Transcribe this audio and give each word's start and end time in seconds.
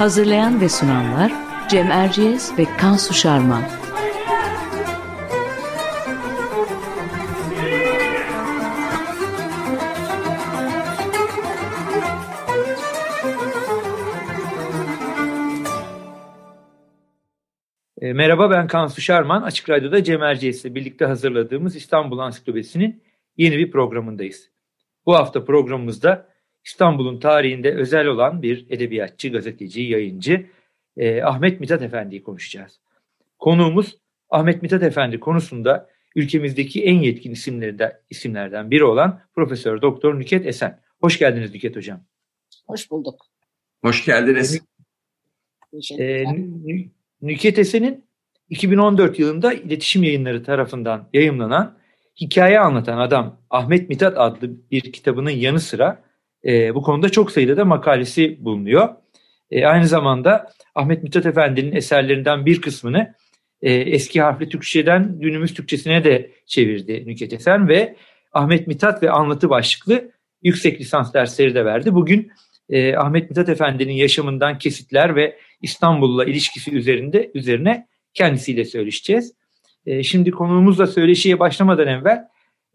Hazırlayan 0.00 0.60
ve 0.60 0.68
sunanlar 0.68 1.32
Cem 1.68 1.90
Erciyes 1.90 2.58
ve 2.58 2.64
Kansu 2.78 3.14
Şarman. 3.14 3.62
E, 18.00 18.12
merhaba 18.12 18.50
ben 18.50 18.66
Kansu 18.66 19.00
Şarman. 19.00 19.42
Açık 19.42 19.70
Radyo'da 19.70 20.04
Cem 20.04 20.22
Erciyes 20.22 20.64
ile 20.64 20.74
birlikte 20.74 21.04
hazırladığımız 21.04 21.76
İstanbul 21.76 22.18
Ansiklopedisi'nin 22.18 23.02
yeni 23.36 23.58
bir 23.58 23.70
programındayız. 23.70 24.50
Bu 25.06 25.14
hafta 25.14 25.44
programımızda 25.44 26.29
İstanbul'un 26.64 27.20
tarihinde 27.20 27.74
özel 27.74 28.06
olan 28.06 28.42
bir 28.42 28.66
edebiyatçı, 28.70 29.28
gazeteci, 29.28 29.82
yayıncı 29.82 30.46
e, 30.96 31.22
Ahmet 31.22 31.60
Mithat 31.60 31.82
Efendi'yi 31.82 32.22
konuşacağız. 32.22 32.80
Konuğumuz 33.38 33.98
Ahmet 34.30 34.62
Mithat 34.62 34.82
Efendi 34.82 35.20
konusunda 35.20 35.88
ülkemizdeki 36.16 36.84
en 36.84 36.94
yetkin 36.94 37.30
isimlerden, 37.30 37.92
isimlerden 38.10 38.70
biri 38.70 38.84
olan 38.84 39.20
Profesör 39.34 39.82
Doktor 39.82 40.18
Nüket 40.18 40.46
Esen. 40.46 40.80
Hoş 41.00 41.18
geldiniz 41.18 41.54
Nüket 41.54 41.76
Hocam. 41.76 42.00
Hoş 42.66 42.90
bulduk. 42.90 43.26
Hoş 43.84 44.04
geldiniz. 44.04 44.62
Ee, 45.98 46.24
Nüket 47.22 47.58
Esen'in 47.58 48.04
2014 48.48 49.18
yılında 49.18 49.52
iletişim 49.52 50.02
yayınları 50.02 50.44
tarafından 50.44 51.08
yayımlanan 51.12 51.78
Hikaye 52.20 52.58
Anlatan 52.58 52.98
Adam 52.98 53.40
Ahmet 53.50 53.88
Mithat 53.88 54.18
adlı 54.18 54.70
bir 54.70 54.92
kitabının 54.92 55.30
yanı 55.30 55.60
sıra 55.60 56.02
e, 56.44 56.74
bu 56.74 56.82
konuda 56.82 57.08
çok 57.08 57.32
sayıda 57.32 57.56
da 57.56 57.64
makalesi 57.64 58.44
bulunuyor. 58.44 58.88
E, 59.50 59.66
aynı 59.66 59.86
zamanda 59.86 60.46
Ahmet 60.74 61.02
Mithat 61.02 61.26
Efendi'nin 61.26 61.72
eserlerinden 61.72 62.46
bir 62.46 62.60
kısmını 62.60 63.14
e, 63.62 63.72
eski 63.72 64.20
harfli 64.20 64.48
Türkçeden 64.48 65.20
günümüz 65.20 65.54
Türkçesine 65.54 66.04
de 66.04 66.30
çevirdi 66.46 67.06
Nüket 67.06 67.32
Esen 67.32 67.68
ve 67.68 67.96
Ahmet 68.32 68.66
Mithat 68.66 69.02
ve 69.02 69.10
Anlatı 69.10 69.50
başlıklı 69.50 70.10
yüksek 70.42 70.80
lisans 70.80 71.14
dersleri 71.14 71.54
de 71.54 71.64
verdi. 71.64 71.94
Bugün 71.94 72.32
e, 72.68 72.96
Ahmet 72.96 73.30
Mithat 73.30 73.48
Efendi'nin 73.48 73.92
yaşamından 73.92 74.58
kesitler 74.58 75.16
ve 75.16 75.36
İstanbul'la 75.62 76.24
ilişkisi 76.24 76.74
üzerinde 76.74 77.30
üzerine 77.34 77.86
kendisiyle 78.14 78.64
söyleşeceğiz. 78.64 79.34
E, 79.86 80.02
şimdi 80.02 80.30
konuğumuzla 80.30 80.86
söyleşiye 80.86 81.38
başlamadan 81.38 81.88
evvel 81.88 82.24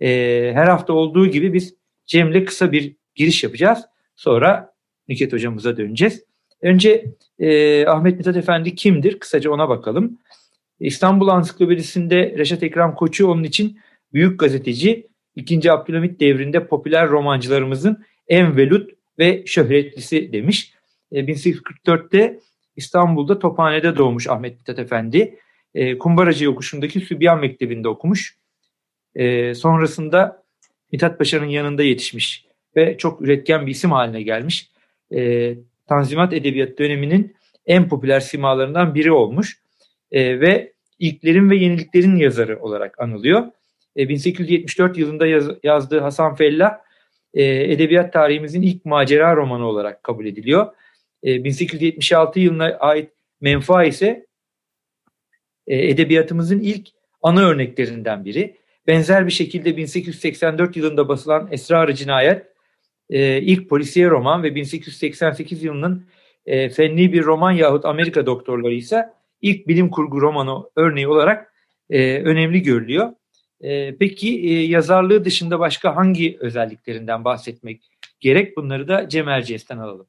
e, 0.02 0.08
her 0.54 0.68
hafta 0.68 0.94
olduğu 0.94 1.28
gibi 1.28 1.54
biz 1.54 1.76
Cem'le 2.06 2.46
kısa 2.46 2.72
bir 2.72 2.96
giriş 3.16 3.44
yapacağız. 3.44 3.86
Sonra 4.16 4.74
Nüket 5.08 5.34
hocamıza 5.34 5.78
döneceğiz. 5.78 6.24
Önce 6.62 7.06
e, 7.40 7.86
Ahmet 7.86 8.18
Mithat 8.18 8.38
Efendi 8.38 8.76
kimdir? 8.76 9.20
Kısaca 9.20 9.52
ona 9.52 9.70
bakalım. 9.70 10.20
İstanbul 10.80 11.28
Ansiklopedisi'nde 11.28 12.36
Reşat 12.38 12.64
Ekrem 12.64 12.96
Koçu 12.96 13.28
onun 13.28 13.44
için 13.44 13.80
büyük 14.14 14.40
gazeteci, 14.40 15.08
2. 15.36 15.72
Abdülhamit 15.72 16.20
devrinde 16.20 16.68
popüler 16.68 17.10
romancılarımızın 17.10 18.06
en 18.28 18.58
velut 18.58 18.92
ve 19.20 19.44
şöhretlisi 19.46 20.34
demiş. 20.34 20.74
E, 21.12 21.20
1844'te 21.20 22.40
İstanbul'da 22.76 23.40
Tophane'de 23.40 23.98
doğmuş 23.98 24.28
Ahmet 24.28 24.58
Mithat 24.58 24.80
Efendi. 24.80 25.40
E, 25.74 25.98
Kumbaracı 25.98 26.46
Yokuşu'ndaki 26.46 27.00
Sübyan 27.00 27.40
Mektebi'nde 27.40 27.88
okumuş. 27.88 28.38
E, 29.16 29.54
sonrasında 29.56 30.44
Mithat 30.92 31.18
Paşa'nın 31.18 31.46
yanında 31.46 31.84
yetişmiş 31.84 32.46
ve 32.76 32.98
çok 32.98 33.22
üretken 33.22 33.68
bir 33.68 33.72
isim 33.72 33.92
haline 33.92 34.22
gelmiş. 34.22 34.70
E, 35.16 35.54
Tanzimat 35.88 36.34
Edebiyat 36.34 36.80
döneminin 36.80 37.36
en 37.66 37.90
popüler 37.90 38.20
simalarından 38.20 38.96
biri 38.96 39.12
olmuş 39.12 39.60
e, 40.12 40.40
ve 40.40 40.74
ilklerin 41.00 41.50
ve 41.50 41.56
yeniliklerin 41.56 42.16
yazarı 42.16 42.62
olarak 42.62 43.00
anılıyor. 43.00 43.44
E, 43.98 44.10
1874 44.10 44.98
yılında 44.98 45.28
yaz, 45.28 45.48
yazdığı 45.64 46.00
Hasan 46.00 46.36
Fellah 46.36 46.78
e, 47.34 47.44
edebiyat 47.44 48.14
tarihimizin 48.14 48.62
ilk 48.62 48.86
macera 48.86 49.36
romanı 49.36 49.68
olarak 49.68 50.04
kabul 50.04 50.26
ediliyor. 50.26 50.74
E, 51.24 51.44
1876 51.44 52.40
yılına 52.40 52.66
ait 52.66 53.10
Menfa 53.42 53.84
ise 53.84 54.26
e, 55.68 55.90
edebiyatımızın 55.90 56.60
ilk 56.60 56.88
ana 57.22 57.42
örneklerinden 57.42 58.26
biri. 58.26 58.56
Benzer 58.88 59.28
bir 59.28 59.32
şekilde 59.32 59.78
1884 59.78 60.78
yılında 60.78 61.08
basılan 61.08 61.48
Esrar-ı 61.52 61.94
Cinayet 61.94 62.55
e, 63.10 63.42
ilk 63.42 63.70
polisiye 63.70 64.10
roman 64.10 64.44
ve 64.44 64.56
1888 64.56 65.64
yılının 65.64 66.06
e, 66.46 66.70
fenli 66.70 67.14
bir 67.14 67.24
roman 67.24 67.52
yahut 67.52 67.86
Amerika 67.86 68.26
Doktorları 68.26 68.74
ise 68.74 69.10
ilk 69.42 69.68
bilim 69.68 69.90
kurgu 69.90 70.22
romanı 70.22 70.64
örneği 70.76 71.08
olarak 71.08 71.54
e, 71.90 72.22
önemli 72.22 72.62
görülüyor. 72.62 73.10
E, 73.62 73.98
peki 73.98 74.40
e, 74.40 74.66
yazarlığı 74.66 75.26
dışında 75.26 75.60
başka 75.60 75.96
hangi 75.96 76.38
özelliklerinden 76.40 77.26
bahsetmek 77.26 77.82
gerek? 78.20 78.58
Bunları 78.58 78.88
da 78.88 79.10
Cem 79.10 79.30
Erciyes'ten 79.30 79.78
alalım. 79.78 80.08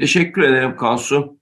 Teşekkür 0.00 0.42
ederim 0.42 0.76
Kansu. 0.76 1.36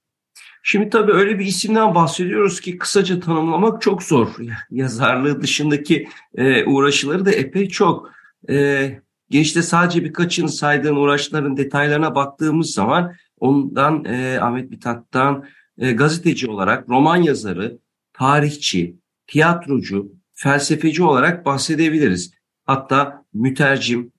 Şimdi 0.62 0.90
tabii 0.90 1.12
öyle 1.12 1.38
bir 1.38 1.46
isimden 1.46 1.94
bahsediyoruz 1.94 2.60
ki 2.60 2.78
kısaca 2.78 3.20
tanımlamak 3.20 3.82
çok 3.82 4.02
zor. 4.02 4.28
Yazarlığı 4.70 5.42
dışındaki 5.42 6.08
e, 6.34 6.64
uğraşıları 6.64 7.26
da 7.26 7.32
epey 7.32 7.68
çok. 7.68 8.10
E, 8.50 8.90
Gençte 9.30 9.62
sadece 9.62 10.04
birkaçını 10.04 10.48
saydığın 10.48 10.96
uğraşların 10.96 11.56
detaylarına 11.56 12.14
baktığımız 12.14 12.70
zaman 12.70 13.12
ondan 13.38 14.04
e, 14.04 14.38
Ahmet 14.40 14.70
Mithat'tan 14.70 15.44
e, 15.78 15.92
gazeteci 15.92 16.50
olarak 16.50 16.88
roman 16.88 17.16
yazarı, 17.16 17.78
tarihçi, 18.12 18.96
tiyatrocu, 19.26 20.12
felsefeci 20.32 21.02
olarak 21.02 21.46
bahsedebiliriz. 21.46 22.32
Hatta 22.64 23.24
mütercim, 23.32 24.12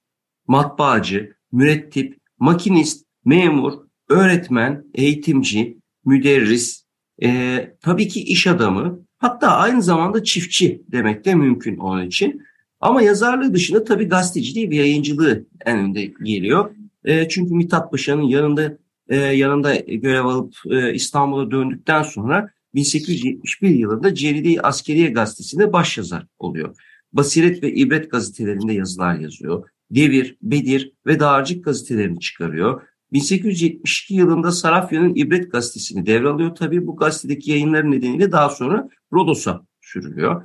matbaacı, 0.48 1.34
mürettip, 1.52 2.18
makinist, 2.40 3.06
memur, 3.26 3.74
öğretmen, 4.10 4.84
eğitimci, 4.94 5.78
müderris, 6.06 6.86
e, 7.24 7.76
tabii 7.82 8.08
ki 8.08 8.24
iş 8.24 8.48
adamı, 8.48 9.00
hatta 9.18 9.48
aynı 9.48 9.82
zamanda 9.82 10.24
çiftçi 10.24 10.82
demek 10.88 11.26
de 11.26 11.36
mümkün 11.36 11.78
onun 11.78 12.06
için. 12.08 12.44
Ama 12.82 13.02
yazarlığı 13.02 13.54
dışında 13.54 13.84
tabii 13.84 14.06
gazeteciliği 14.06 14.70
ve 14.70 14.76
yayıncılığı 14.76 15.46
en 15.66 15.80
önde 15.80 16.06
geliyor. 16.06 16.76
E, 17.06 17.28
çünkü 17.30 17.54
Mithat 17.54 17.92
Paşa'nın 17.92 18.22
yanında 18.22 18.78
e, 19.10 19.16
yanında 19.16 19.76
görev 19.76 20.26
alıp 20.26 20.54
e, 20.66 20.94
İstanbul'a 20.94 21.52
döndükten 21.52 22.04
sonra 22.04 22.50
1871 22.76 23.70
yılında 23.70 24.16
Ceride 24.16 24.62
Askeriye 24.62 25.10
Gazetesi'nde 25.10 25.74
başyazar 25.74 26.28
oluyor. 26.40 26.76
Basiret 27.14 27.64
ve 27.64 27.74
İbret 27.74 28.12
gazetelerinde 28.12 28.74
yazılar 28.74 29.16
yazıyor. 29.16 29.70
Devir, 29.92 30.38
Bedir 30.42 30.92
ve 31.06 31.20
Dağarcık 31.20 31.66
gazetelerini 31.66 32.20
çıkarıyor. 32.20 32.82
1872 33.14 34.14
yılında 34.14 34.52
Sarafya'nın 34.52 35.16
İbret 35.16 35.52
gazetesini 35.52 36.06
devralıyor. 36.06 36.56
Tabii 36.56 36.88
bu 36.88 36.96
gazetedeki 36.96 37.52
yayınları 37.52 37.92
nedeniyle 37.92 38.32
daha 38.32 38.50
sonra 38.50 38.90
Rodos'a 39.14 39.62
sürülüyor. 39.82 40.44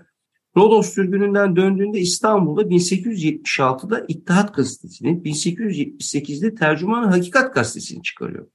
Rodos 0.56 0.94
sürgününden 0.94 1.56
döndüğünde 1.56 1.98
İstanbul'da 1.98 2.62
1876'da 2.62 4.04
İttihat 4.08 4.54
Gazetesi'ni, 4.54 5.22
1878'de 5.22 6.54
Tercüman 6.54 7.08
Hakikat 7.08 7.54
Gazetesi'ni 7.54 8.02
çıkarıyor. 8.02 8.46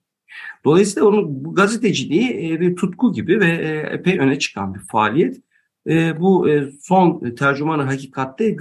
Dolayısıyla 0.66 1.10
onun 1.10 1.46
bu 1.46 1.56
gazeteciliği 1.56 2.30
e, 2.30 2.60
bir 2.60 2.76
tutku 2.76 3.14
gibi 3.14 3.40
ve 3.40 3.48
e, 3.48 3.94
epey 3.94 4.20
öne 4.20 4.40
çıkan 4.40 4.74
bir 4.74 4.80
faaliyet. 4.80 5.42
E, 5.88 6.20
bu 6.20 6.48
son 6.82 7.36
Tercüman 7.36 7.80
Hakikat'te 7.80 8.58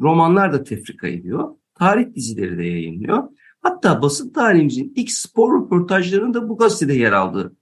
romanlar 0.00 0.52
da 0.52 0.64
tefrika 0.64 1.08
ediyor. 1.08 1.48
Tarih 1.74 2.14
dizileri 2.14 2.58
de 2.58 2.64
yayınlıyor. 2.64 3.22
Hatta 3.60 4.02
basın 4.02 4.32
tarihimizin 4.32 4.92
ilk 4.96 5.10
spor 5.10 5.62
röportajlarının 5.62 6.34
da 6.34 6.48
bu 6.48 6.58
gazetede 6.58 6.94
yer 6.94 7.12
aldığı 7.12 7.56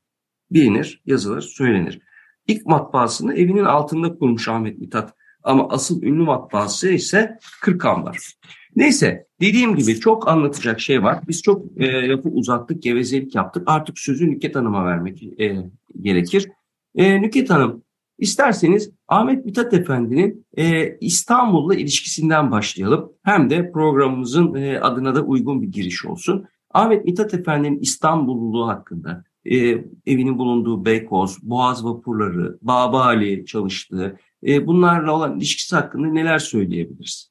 bilinir, 0.50 1.02
yazılır, 1.06 1.42
söylenir. 1.42 2.00
İlk 2.46 2.66
matbaasını 2.66 3.34
evinin 3.34 3.64
altında 3.64 4.18
kurmuş 4.18 4.48
Ahmet 4.48 4.78
Mithat. 4.78 5.14
Ama 5.42 5.68
asıl 5.68 6.02
ünlü 6.02 6.22
matbaası 6.22 6.88
ise 6.88 7.38
Kırkambar. 7.62 8.32
Neyse 8.76 9.26
dediğim 9.40 9.76
gibi 9.76 10.00
çok 10.00 10.28
anlatacak 10.28 10.80
şey 10.80 11.02
var. 11.02 11.18
Biz 11.28 11.42
çok 11.42 11.80
e, 11.82 12.08
lafı 12.08 12.28
uzattık, 12.28 12.82
gevezelik 12.82 13.34
yaptık. 13.34 13.62
Artık 13.66 13.98
sözü 13.98 14.30
Nüket 14.30 14.56
Hanım'a 14.56 14.84
vermek 14.84 15.40
e, 15.40 15.56
gerekir. 16.02 16.48
E, 16.94 17.22
Nüket 17.22 17.50
Hanım 17.50 17.82
isterseniz 18.18 18.90
Ahmet 19.08 19.44
Mithat 19.44 19.74
Efendi'nin 19.74 20.46
e, 20.56 20.96
İstanbul'la 20.98 21.74
ilişkisinden 21.74 22.50
başlayalım. 22.50 23.12
Hem 23.22 23.50
de 23.50 23.72
programımızın 23.72 24.54
e, 24.54 24.80
adına 24.80 25.14
da 25.14 25.22
uygun 25.22 25.62
bir 25.62 25.68
giriş 25.68 26.06
olsun. 26.06 26.46
Ahmet 26.70 27.04
Mithat 27.04 27.34
Efendi'nin 27.34 27.78
İstanbulluluğu 27.80 28.68
hakkında 28.68 29.24
e, 29.54 29.84
evinin 30.06 30.38
bulunduğu 30.38 30.84
Beykoz, 30.84 31.38
Boğaz 31.42 31.84
vapurları, 31.84 32.58
Babali 32.62 33.46
çalıştığı 33.46 34.18
e, 34.46 34.66
bunlarla 34.66 35.12
olan 35.12 35.38
ilişkisi 35.38 35.76
hakkında 35.76 36.08
neler 36.08 36.38
söyleyebiliriz? 36.38 37.30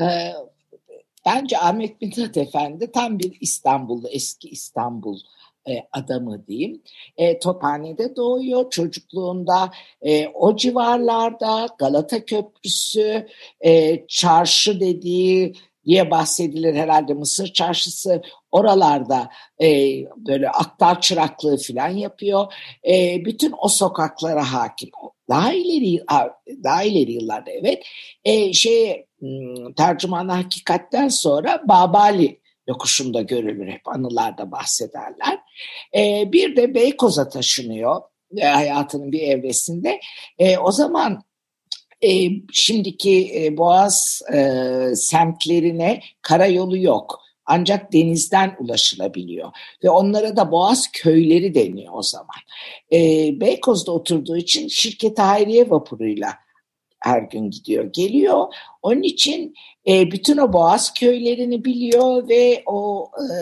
Ee, 0.00 0.32
bence 1.26 1.58
Ahmet 1.58 2.02
Mithat 2.02 2.36
Efendi 2.36 2.92
tam 2.92 3.18
bir 3.18 3.36
İstanbullu, 3.40 4.08
eski 4.08 4.48
İstanbul 4.48 5.18
e, 5.68 5.72
adamı 5.92 6.46
diyeyim. 6.46 6.82
E, 7.16 7.38
Tophane'de 7.38 8.16
doğuyor 8.16 8.70
çocukluğunda. 8.70 9.70
E, 10.02 10.28
o 10.28 10.56
civarlarda 10.56 11.66
Galata 11.78 12.24
Köprüsü, 12.24 13.26
e, 13.60 14.04
çarşı 14.06 14.80
dediği 14.80 15.54
diye 15.86 16.10
bahsedilir 16.10 16.74
herhalde 16.74 17.14
Mısır 17.14 17.52
çarşısı 17.52 18.22
oralarda 18.50 19.28
e, 19.62 19.66
böyle 20.16 20.50
aktar 20.50 21.00
çıraklığı 21.00 21.56
falan 21.56 21.88
yapıyor. 21.88 22.52
E, 22.88 23.24
bütün 23.24 23.54
o 23.58 23.68
sokaklara 23.68 24.52
hakim. 24.52 24.90
Daha 25.28 25.52
ileri 25.52 26.04
daha 26.64 26.82
ileri 26.82 27.12
yıllarda 27.12 27.50
evet 27.50 27.84
e, 28.24 28.52
şey 28.52 29.06
hmm, 29.18 29.72
tercümanı 29.72 30.32
hakikatten 30.32 31.08
sonra 31.08 31.62
Babali 31.68 32.40
yokuşunda 32.66 33.22
görülür 33.22 33.68
hep 33.68 33.88
anılarda 33.88 34.50
bahsederler. 34.50 35.38
E, 35.96 36.32
bir 36.32 36.56
de 36.56 36.74
Beykoz'a 36.74 37.28
taşınıyor 37.28 38.02
e, 38.36 38.46
hayatının 38.46 39.12
bir 39.12 39.20
evresinde. 39.20 40.00
E, 40.38 40.58
o 40.58 40.72
zaman 40.72 41.22
e, 42.02 42.30
şimdiki 42.52 43.32
e, 43.34 43.56
Boğaz 43.56 44.22
e, 44.34 44.36
semtlerine 44.94 46.00
karayolu 46.22 46.78
yok. 46.78 47.22
Ancak 47.46 47.92
denizden 47.92 48.56
ulaşılabiliyor. 48.60 49.50
Ve 49.84 49.90
onlara 49.90 50.36
da 50.36 50.52
Boğaz 50.52 50.92
köyleri 50.92 51.54
deniyor 51.54 51.92
o 51.96 52.02
zaman. 52.02 52.40
E, 52.92 52.98
Beykoz'da 53.40 53.92
oturduğu 53.92 54.36
için 54.36 54.68
şirket 54.68 55.18
hayriye 55.18 55.70
vapuruyla 55.70 56.34
her 57.00 57.22
gün 57.22 57.50
gidiyor 57.50 57.84
geliyor. 57.84 58.54
Onun 58.82 59.02
için 59.02 59.54
e, 59.88 60.10
bütün 60.10 60.36
o 60.36 60.52
Boğaz 60.52 60.94
köylerini 60.94 61.64
biliyor 61.64 62.28
ve 62.28 62.62
o 62.66 63.10
e, 63.18 63.34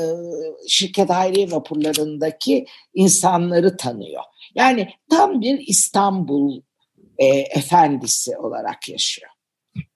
şirket 0.68 1.10
hayriye 1.10 1.50
vapurlarındaki 1.50 2.66
insanları 2.94 3.76
tanıyor. 3.76 4.22
Yani 4.54 4.88
tam 5.10 5.40
bir 5.40 5.58
İstanbul 5.66 6.60
e, 7.20 7.26
efendisi 7.26 8.36
olarak 8.36 8.88
yaşıyor. 8.88 9.30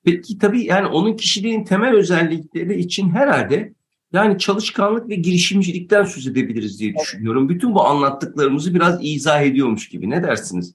Peki 0.04 0.38
tabii 0.38 0.64
yani 0.64 0.86
onun 0.86 1.16
kişiliğin 1.16 1.64
temel 1.64 1.94
özellikleri 1.94 2.80
için 2.80 3.10
herhalde 3.10 3.72
yani 4.12 4.38
çalışkanlık 4.38 5.08
ve 5.08 5.14
girişimcilikten 5.14 6.04
söz 6.04 6.26
edebiliriz 6.26 6.80
diye 6.80 6.94
düşünüyorum. 6.94 7.48
Bütün 7.48 7.74
bu 7.74 7.84
anlattıklarımızı 7.84 8.74
biraz 8.74 8.98
izah 9.02 9.42
ediyormuş 9.42 9.88
gibi. 9.88 10.10
Ne 10.10 10.22
dersiniz? 10.22 10.74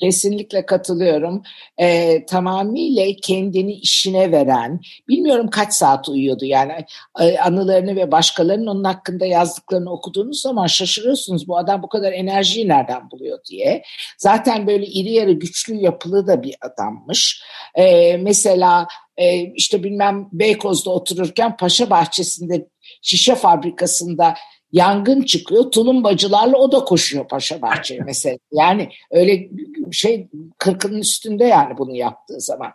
Kesinlikle 0.00 0.66
katılıyorum. 0.66 1.42
Ee, 1.78 2.26
tamamıyla 2.26 3.06
kendini 3.22 3.72
işine 3.72 4.32
veren, 4.32 4.80
bilmiyorum 5.08 5.50
kaç 5.50 5.74
saat 5.74 6.08
uyuyordu 6.08 6.44
yani 6.44 6.84
e, 7.20 7.38
anılarını 7.38 7.96
ve 7.96 8.12
başkalarının 8.12 8.66
onun 8.66 8.84
hakkında 8.84 9.26
yazdıklarını 9.26 9.92
okuduğunuz 9.92 10.40
zaman 10.40 10.66
şaşırıyorsunuz 10.66 11.48
bu 11.48 11.58
adam 11.58 11.82
bu 11.82 11.88
kadar 11.88 12.12
enerjiyi 12.12 12.68
nereden 12.68 13.10
buluyor 13.10 13.38
diye. 13.50 13.82
Zaten 14.18 14.66
böyle 14.66 14.86
iri 14.86 15.12
yarı 15.12 15.32
güçlü 15.32 15.74
yapılı 15.74 16.26
da 16.26 16.42
bir 16.42 16.54
adammış. 16.60 17.42
Ee, 17.74 18.16
mesela 18.16 18.88
e, 19.16 19.40
işte 19.40 19.84
bilmem 19.84 20.28
Beykoz'da 20.32 20.90
otururken 20.90 21.56
Paşa 21.56 21.90
Bahçesi'nde 21.90 22.68
şişe 23.02 23.34
fabrikasında 23.34 24.34
yangın 24.72 25.22
çıkıyor. 25.22 25.70
Tulumbacılarla 25.70 26.56
o 26.56 26.72
da 26.72 26.84
koşuyor 26.84 27.28
Paşa 27.28 27.62
Bahçe'ye 27.62 28.00
mesela. 28.00 28.38
Yani 28.52 28.88
öyle 29.10 29.48
şey 29.92 30.28
kırkının 30.58 30.98
üstünde 30.98 31.44
yani 31.44 31.78
bunu 31.78 31.96
yaptığı 31.96 32.40
zaman. 32.40 32.72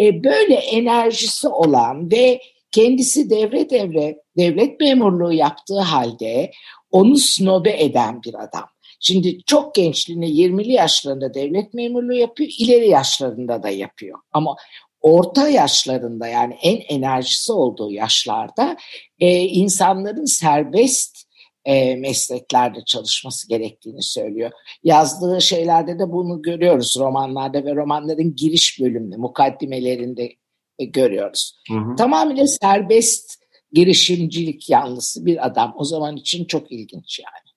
E, 0.00 0.24
böyle 0.24 0.54
enerjisi 0.54 1.48
olan 1.48 2.10
ve 2.10 2.40
kendisi 2.70 3.30
devre 3.30 3.70
devre 3.70 4.22
devlet 4.36 4.80
memurluğu 4.80 5.32
yaptığı 5.32 5.80
halde 5.80 6.50
onu 6.90 7.16
snobe 7.16 7.82
eden 7.82 8.22
bir 8.22 8.34
adam. 8.34 8.68
Şimdi 9.00 9.42
çok 9.46 9.74
gençliğinde 9.74 10.26
20'li 10.26 10.72
yaşlarında 10.72 11.34
devlet 11.34 11.74
memurluğu 11.74 12.14
yapıyor, 12.14 12.50
ileri 12.58 12.88
yaşlarında 12.88 13.62
da 13.62 13.68
yapıyor. 13.68 14.18
Ama 14.32 14.56
orta 15.00 15.48
yaşlarında 15.48 16.26
yani 16.26 16.54
en 16.62 16.76
enerjisi 16.96 17.52
olduğu 17.52 17.92
yaşlarda 17.92 18.76
e, 19.18 19.40
insanların 19.40 20.24
serbest 20.24 21.23
e, 21.64 21.96
mesleklerde 21.96 22.78
çalışması 22.86 23.48
gerektiğini 23.48 24.02
söylüyor. 24.02 24.50
Yazdığı 24.82 25.40
şeylerde 25.40 25.98
de 25.98 26.12
bunu 26.12 26.42
görüyoruz 26.42 26.96
romanlarda 26.98 27.64
ve 27.64 27.74
romanların 27.74 28.36
giriş 28.36 28.80
bölümünde, 28.80 29.16
mukaddimelerinde 29.16 30.32
e, 30.78 30.84
görüyoruz. 30.84 31.60
Hı 31.68 31.78
hı. 31.78 31.96
Tamamıyla 31.96 32.46
serbest 32.46 33.44
girişimcilik 33.72 34.70
yanlısı 34.70 35.26
bir 35.26 35.46
adam. 35.46 35.74
O 35.76 35.84
zaman 35.84 36.16
için 36.16 36.44
çok 36.44 36.72
ilginç 36.72 37.20
yani. 37.20 37.54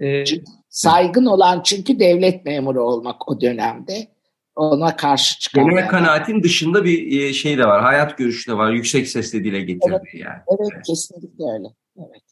Ee, 0.00 0.24
saygın 0.68 1.26
olan 1.26 1.62
çünkü 1.62 1.98
devlet 2.00 2.44
memuru 2.44 2.82
olmak 2.82 3.28
o 3.28 3.40
dönemde 3.40 4.08
ona 4.56 4.96
karşı 4.96 5.38
çıkan. 5.38 5.64
Genel 5.64 5.76
yani. 5.76 5.88
kanaatin 5.88 6.42
dışında 6.42 6.84
bir 6.84 7.20
e, 7.20 7.32
şey 7.32 7.58
de 7.58 7.64
var. 7.66 7.82
Hayat 7.82 8.18
görüşü 8.18 8.50
de 8.50 8.56
var. 8.56 8.72
Yüksek 8.72 9.08
sesle 9.08 9.44
dile 9.44 9.60
getirdiği 9.60 9.90
evet, 9.90 10.14
yani. 10.14 10.38
Evet, 10.48 10.70
evet 10.72 10.86
kesinlikle 10.86 11.44
öyle. 11.44 11.68
Evet. 11.98 12.22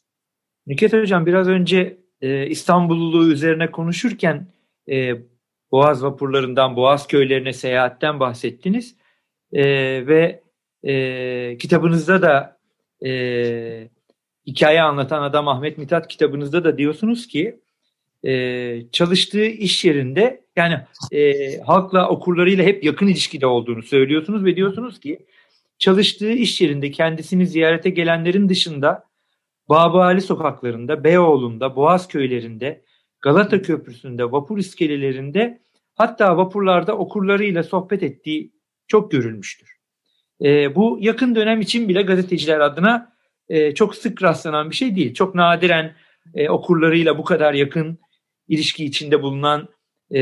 Nüket 0.67 0.93
Hocam 0.93 1.25
biraz 1.25 1.47
önce 1.47 1.97
e, 2.21 2.47
İstanbulluluğu 2.47 3.31
üzerine 3.31 3.71
konuşurken 3.71 4.47
e, 4.89 5.13
Boğaz 5.71 6.03
vapurlarından 6.03 6.75
Boğaz 6.75 7.07
köylerine 7.07 7.53
seyahatten 7.53 8.19
bahsettiniz. 8.19 8.95
E, 9.53 9.63
ve 10.07 10.41
e, 10.83 11.57
kitabınızda 11.57 12.21
da 12.21 12.57
e, 13.05 13.89
hikaye 14.47 14.81
anlatan 14.81 15.23
adam 15.23 15.47
Ahmet 15.47 15.77
Mithat 15.77 16.07
kitabınızda 16.07 16.63
da 16.63 16.77
diyorsunuz 16.77 17.27
ki 17.27 17.59
e, 18.23 18.91
çalıştığı 18.91 19.45
iş 19.45 19.85
yerinde 19.85 20.41
yani 20.55 20.79
e, 21.11 21.57
halkla 21.59 22.09
okurlarıyla 22.09 22.63
hep 22.63 22.83
yakın 22.83 23.07
ilişkide 23.07 23.47
olduğunu 23.47 23.83
söylüyorsunuz 23.83 24.45
ve 24.45 24.55
diyorsunuz 24.55 24.99
ki 24.99 25.25
çalıştığı 25.79 26.31
iş 26.31 26.61
yerinde 26.61 26.91
kendisini 26.91 27.47
ziyarete 27.47 27.89
gelenlerin 27.89 28.49
dışında 28.49 29.06
Babali 29.69 30.21
sokaklarında, 30.21 31.03
Beyoğlu'nda, 31.03 31.75
Boğaz 31.75 32.07
köylerinde, 32.07 32.83
Galata 33.21 33.61
Köprüsü'nde, 33.61 34.31
vapur 34.31 34.57
iskelelerinde 34.57 35.61
hatta 35.95 36.37
vapurlarda 36.37 36.97
okurlarıyla 36.97 37.63
sohbet 37.63 38.03
ettiği 38.03 38.53
çok 38.87 39.11
görülmüştür. 39.11 39.77
E, 40.43 40.75
bu 40.75 40.97
yakın 41.01 41.35
dönem 41.35 41.61
için 41.61 41.89
bile 41.89 42.01
gazeteciler 42.01 42.59
adına 42.59 43.13
e, 43.49 43.73
çok 43.73 43.95
sık 43.95 44.23
rastlanan 44.23 44.69
bir 44.69 44.75
şey 44.75 44.95
değil. 44.95 45.13
Çok 45.13 45.35
nadiren 45.35 45.95
e, 46.35 46.49
okurlarıyla 46.49 47.17
bu 47.17 47.23
kadar 47.23 47.53
yakın 47.53 47.99
ilişki 48.47 48.85
içinde 48.85 49.21
bulunan 49.21 49.69
e, 50.09 50.19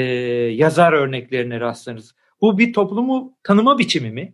yazar 0.55 0.93
örneklerine 0.93 1.59
rastlarız. 1.59 2.15
Bu 2.41 2.57
bir 2.57 2.73
toplumu 2.73 3.37
tanıma 3.43 3.79
biçimi 3.79 4.11
mi? 4.11 4.33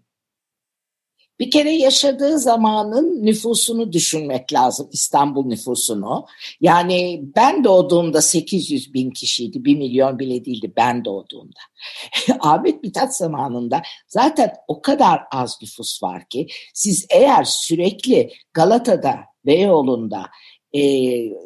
Bir 1.39 1.51
kere 1.51 1.71
yaşadığı 1.71 2.39
zamanın 2.39 3.25
nüfusunu 3.25 3.93
düşünmek 3.93 4.53
lazım, 4.53 4.89
İstanbul 4.91 5.45
nüfusunu. 5.45 6.25
Yani 6.61 7.21
ben 7.35 7.63
doğduğumda 7.63 8.21
800 8.21 8.93
bin 8.93 9.11
kişiydi, 9.11 9.65
1 9.65 9.77
milyon 9.77 10.19
bile 10.19 10.45
değildi 10.45 10.73
ben 10.77 11.05
doğduğumda. 11.05 11.59
Ahmet 12.39 12.83
Mithat 12.83 13.17
zamanında 13.17 13.81
zaten 14.07 14.53
o 14.67 14.81
kadar 14.81 15.21
az 15.31 15.57
nüfus 15.61 16.03
var 16.03 16.29
ki 16.29 16.47
siz 16.73 17.05
eğer 17.09 17.43
sürekli 17.43 18.33
Galata'da, 18.53 19.15
Beyoğlu'nda, 19.45 20.25
e, 20.73 20.81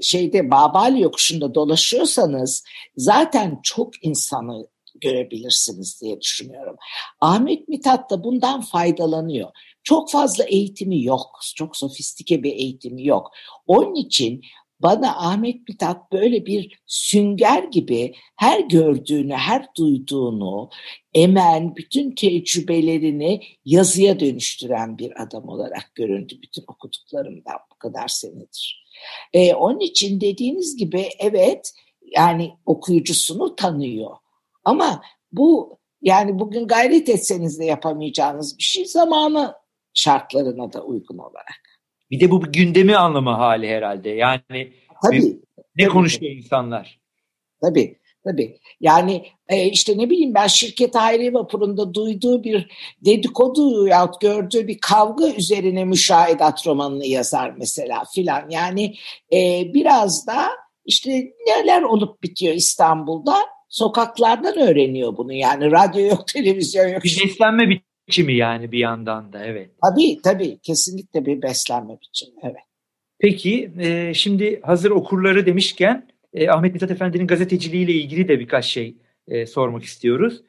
şeyde 0.01 0.51
Babali 0.51 1.01
yokuşunda 1.01 1.55
dolaşıyorsanız 1.55 2.63
zaten 2.97 3.59
çok 3.63 4.05
insanı 4.05 4.67
görebilirsiniz 5.01 6.01
diye 6.01 6.21
düşünüyorum. 6.21 6.75
Ahmet 7.21 7.67
Mithat 7.67 8.09
da 8.09 8.23
bundan 8.23 8.61
faydalanıyor. 8.61 9.49
Çok 9.85 10.11
fazla 10.11 10.43
eğitimi 10.43 11.03
yok. 11.03 11.39
Çok 11.55 11.77
sofistike 11.77 12.43
bir 12.43 12.51
eğitimi 12.51 13.07
yok. 13.07 13.31
Onun 13.67 13.95
için 13.95 14.41
bana 14.79 15.17
Ahmet 15.17 15.69
Mithat 15.69 16.11
böyle 16.11 16.45
bir 16.45 16.79
sünger 16.85 17.63
gibi 17.63 18.13
her 18.35 18.59
gördüğünü, 18.59 19.33
her 19.33 19.67
duyduğunu 19.77 20.69
emen, 21.13 21.75
bütün 21.75 22.15
tecrübelerini 22.15 23.41
yazıya 23.65 24.19
dönüştüren 24.19 24.97
bir 24.97 25.23
adam 25.23 25.49
olarak 25.49 25.91
göründü 25.95 26.35
bütün 26.41 26.63
okuduklarımdan 26.67 27.57
bu 27.71 27.77
kadar 27.77 28.07
senedir. 28.07 28.85
Ee, 29.33 29.53
onun 29.53 29.79
için 29.79 30.21
dediğiniz 30.21 30.77
gibi 30.77 31.09
evet 31.19 31.73
yani 32.17 32.51
okuyucusunu 32.65 33.55
tanıyor. 33.55 34.11
Ama 34.63 35.01
bu 35.31 35.77
yani 36.01 36.39
bugün 36.39 36.67
gayret 36.67 37.09
etseniz 37.09 37.59
de 37.59 37.65
yapamayacağınız 37.65 38.57
bir 38.57 38.63
şey 38.63 38.85
zamanı 38.85 39.53
şartlarına 39.95 40.73
da 40.73 40.83
uygun 40.83 41.17
olarak. 41.17 41.79
Bir 42.11 42.19
de 42.19 42.31
bu 42.31 42.43
bir 42.43 42.53
gündemi 42.53 42.97
anlama 42.97 43.37
hali 43.37 43.67
herhalde. 43.67 44.09
Yani 44.09 44.73
tabii, 45.03 45.17
bir, 45.17 45.23
ne 45.75 45.83
tabii. 45.83 45.93
konuşuyor 45.93 46.31
insanlar? 46.31 46.99
Tabii. 47.61 47.97
Tabii. 48.25 48.57
Yani 48.81 49.25
e, 49.49 49.65
işte 49.65 49.97
ne 49.97 50.09
bileyim 50.09 50.33
ben 50.33 50.47
şirket 50.47 50.95
ayrı 50.95 51.33
vapurunda 51.33 51.93
duyduğu 51.93 52.43
bir 52.43 52.67
dedikodu 53.05 53.87
yahut 53.87 54.21
gördüğü 54.21 54.67
bir 54.67 54.79
kavga 54.81 55.27
üzerine 55.27 55.85
müşahidat 55.85 56.67
romanını 56.67 57.05
yazar 57.05 57.53
mesela 57.57 58.03
filan. 58.15 58.49
Yani 58.49 58.95
e, 59.33 59.63
biraz 59.73 60.27
da 60.27 60.47
işte 60.85 61.33
neler 61.47 61.81
olup 61.81 62.23
bitiyor 62.23 62.53
İstanbul'da 62.53 63.35
sokaklardan 63.69 64.57
öğreniyor 64.57 65.17
bunu. 65.17 65.33
Yani 65.33 65.71
radyo 65.71 66.05
yok, 66.05 66.27
televizyon 66.27 66.87
yok. 66.87 67.03
Bir 67.03 67.21
beslenme 67.23 67.69
biçimi 68.07 68.33
yani 68.33 68.71
bir 68.71 68.79
yandan 68.79 69.33
da 69.33 69.45
evet. 69.45 69.69
Tabii 69.81 70.21
tabii 70.23 70.59
kesinlikle 70.59 71.25
bir 71.25 71.41
beslenme 71.41 71.97
biçimi 72.01 72.39
evet. 72.43 72.63
Peki 73.19 73.71
e, 73.79 74.13
şimdi 74.13 74.61
hazır 74.61 74.91
okurları 74.91 75.45
demişken 75.45 76.07
e, 76.33 76.49
Ahmet 76.49 76.73
Mithat 76.73 76.91
Efendi'nin 76.91 77.27
gazeteciliğiyle 77.27 77.91
ilgili 77.91 78.27
de 78.27 78.39
birkaç 78.39 78.65
şey 78.65 78.97
e, 79.27 79.45
sormak 79.45 79.83
istiyoruz. 79.83 80.41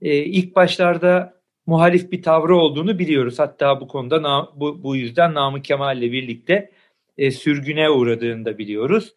E, 0.00 0.16
ilk 0.16 0.56
başlarda 0.56 1.34
muhalif 1.66 2.12
bir 2.12 2.22
tavrı 2.22 2.56
olduğunu 2.56 2.98
biliyoruz. 2.98 3.38
Hatta 3.38 3.80
bu 3.80 3.88
konuda 3.88 4.48
bu, 4.56 4.82
bu 4.82 4.96
yüzden 4.96 5.34
Namık 5.34 5.64
Kemal 5.64 5.98
ile 5.98 6.12
birlikte 6.12 6.70
e, 7.18 7.30
sürgüne 7.30 7.90
uğradığını 7.90 8.44
da 8.44 8.58
biliyoruz. 8.58 9.14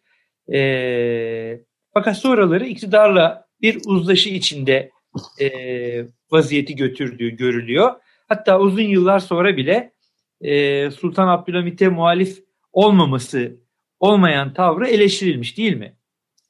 E, 0.52 1.60
fakat 1.94 2.18
sonraları 2.18 2.66
iktidarla 2.66 3.48
bir 3.62 3.80
uzlaşı 3.86 4.28
içinde 4.28 4.90
e, 5.40 5.48
vaziyeti 6.30 6.76
götürdüğü 6.76 7.30
görülüyor. 7.30 7.94
Hatta 8.28 8.60
uzun 8.60 8.82
yıllar 8.82 9.18
sonra 9.18 9.56
bile 9.56 9.92
e, 10.40 10.90
Sultan 10.90 11.28
Abdülhamit'e 11.28 11.88
muhalif 11.88 12.44
olmaması, 12.72 13.56
olmayan 14.00 14.54
tavrı 14.54 14.88
eleştirilmiş 14.88 15.58
değil 15.58 15.76
mi? 15.76 15.96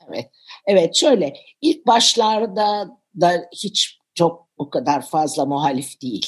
Evet, 0.08 0.30
evet 0.66 0.96
şöyle 0.96 1.34
ilk 1.60 1.86
başlarda 1.86 2.88
da 3.20 3.32
hiç 3.62 3.98
çok 4.14 4.48
o 4.56 4.70
kadar 4.70 5.08
fazla 5.08 5.44
muhalif 5.44 6.02
değil. 6.02 6.26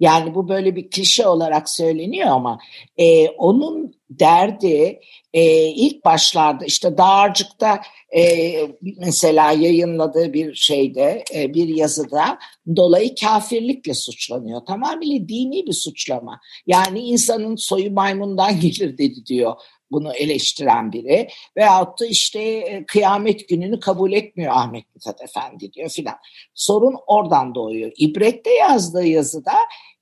Yani 0.00 0.34
bu 0.34 0.48
böyle 0.48 0.76
bir 0.76 0.90
klişe 0.90 1.26
olarak 1.26 1.70
söyleniyor 1.70 2.28
ama 2.28 2.58
e, 2.96 3.28
onun 3.28 3.94
derdi 4.10 5.00
e, 5.32 5.66
ilk 5.66 6.04
başlarda 6.04 6.64
işte 6.64 6.98
Dağarcık'ta 6.98 7.80
e, 8.16 8.54
mesela 8.98 9.52
yayınladığı 9.52 10.32
bir 10.32 10.54
şeyde 10.54 11.24
e, 11.34 11.54
bir 11.54 11.68
yazıda 11.68 12.38
dolayı 12.76 13.14
kafirlikle 13.14 13.94
suçlanıyor. 13.94 14.60
Tamamıyla 14.66 15.28
dini 15.28 15.66
bir 15.66 15.72
suçlama. 15.72 16.40
Yani 16.66 17.00
insanın 17.00 17.56
soyu 17.56 17.92
maymundan 17.92 18.60
gelir 18.60 18.98
dedi 18.98 19.26
diyor 19.26 19.54
bunu 19.94 20.14
eleştiren 20.14 20.92
biri 20.92 21.28
veyahut 21.56 22.00
da 22.00 22.06
işte 22.06 22.40
e, 22.40 22.84
kıyamet 22.86 23.48
gününü 23.48 23.80
kabul 23.80 24.12
etmiyor 24.12 24.52
Ahmet 24.54 24.94
Mithat 24.94 25.22
Efendi 25.22 25.72
diyor 25.72 25.88
filan. 25.88 26.16
Sorun 26.54 26.96
oradan 27.06 27.54
doğuyor. 27.54 27.92
İbret'te 27.98 28.50
yazdığı 28.50 29.06
yazıda 29.06 29.54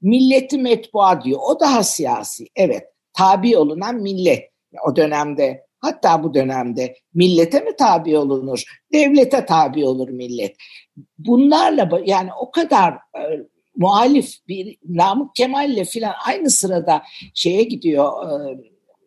milleti 0.03 0.59
metbua 0.59 1.25
diyor. 1.25 1.41
O 1.43 1.61
daha 1.61 1.83
siyasi. 1.83 2.47
Evet 2.57 2.83
tabi 3.13 3.57
olunan 3.57 3.95
millet. 3.95 4.53
O 4.87 4.97
dönemde 4.97 5.67
hatta 5.81 6.23
bu 6.23 6.35
dönemde 6.35 6.97
millete 7.15 7.61
mi 7.61 7.77
tabi 7.79 8.19
olunur? 8.19 8.65
Devlete 8.93 9.47
tabi 9.47 9.87
olur 9.87 10.09
millet. 10.09 10.57
Bunlarla 11.19 12.01
yani 12.05 12.31
o 12.41 12.51
kadar 12.51 12.93
e, 12.93 13.23
muhalif 13.77 14.49
bir 14.49 14.79
Namık 14.89 15.35
Kemal'le 15.35 15.85
filan 15.85 16.15
aynı 16.27 16.51
sırada 16.51 17.03
şeye 17.35 17.63
gidiyor 17.63 18.13
e, 18.31 18.59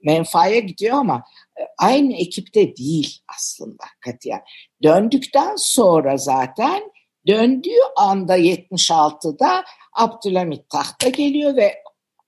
menfaaya 0.05 0.59
gidiyor 0.59 0.97
ama 0.97 1.24
e, 1.59 1.62
aynı 1.77 2.13
ekipte 2.13 2.75
değil 2.75 3.19
aslında 3.35 3.83
katiyen. 4.00 4.41
Döndükten 4.83 5.55
sonra 5.55 6.17
zaten 6.17 6.83
döndüğü 7.27 7.81
anda 7.97 8.38
76'da 8.38 9.63
Abdülhamit 9.93 10.69
tahta 10.69 11.09
geliyor 11.09 11.55
ve 11.55 11.75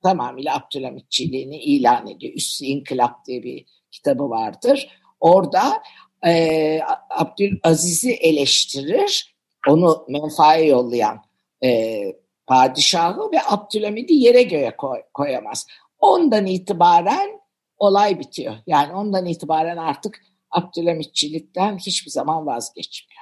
tamamıyla 0.03 0.55
Abdülhamitçiliğini 0.55 1.57
ilan 1.57 2.07
ediyor. 2.07 2.34
Üssü 2.34 2.65
İnkılap 2.65 3.25
diye 3.25 3.43
bir 3.43 3.65
kitabı 3.91 4.29
vardır. 4.29 4.89
Orada 5.19 5.84
e, 6.25 6.79
Abdülaziz'i 7.10 8.12
eleştirir, 8.12 9.36
onu 9.67 10.05
menfaaya 10.10 10.65
yollayan 10.65 11.22
e, 11.63 12.01
padişahı 12.48 13.31
ve 13.31 13.38
Abdülhamid'i 13.48 14.13
yere 14.13 14.43
göğe 14.43 14.75
koy, 14.77 15.01
koyamaz. 15.13 15.67
Ondan 16.00 16.46
itibaren 16.46 17.37
olay 17.77 18.19
bitiyor. 18.19 18.55
Yani 18.67 18.93
ondan 18.93 19.25
itibaren 19.25 19.77
artık 19.77 20.19
Abdülhamitçilikten 20.51 21.77
hiçbir 21.77 22.12
zaman 22.12 22.46
vazgeçmiyor. 22.46 23.17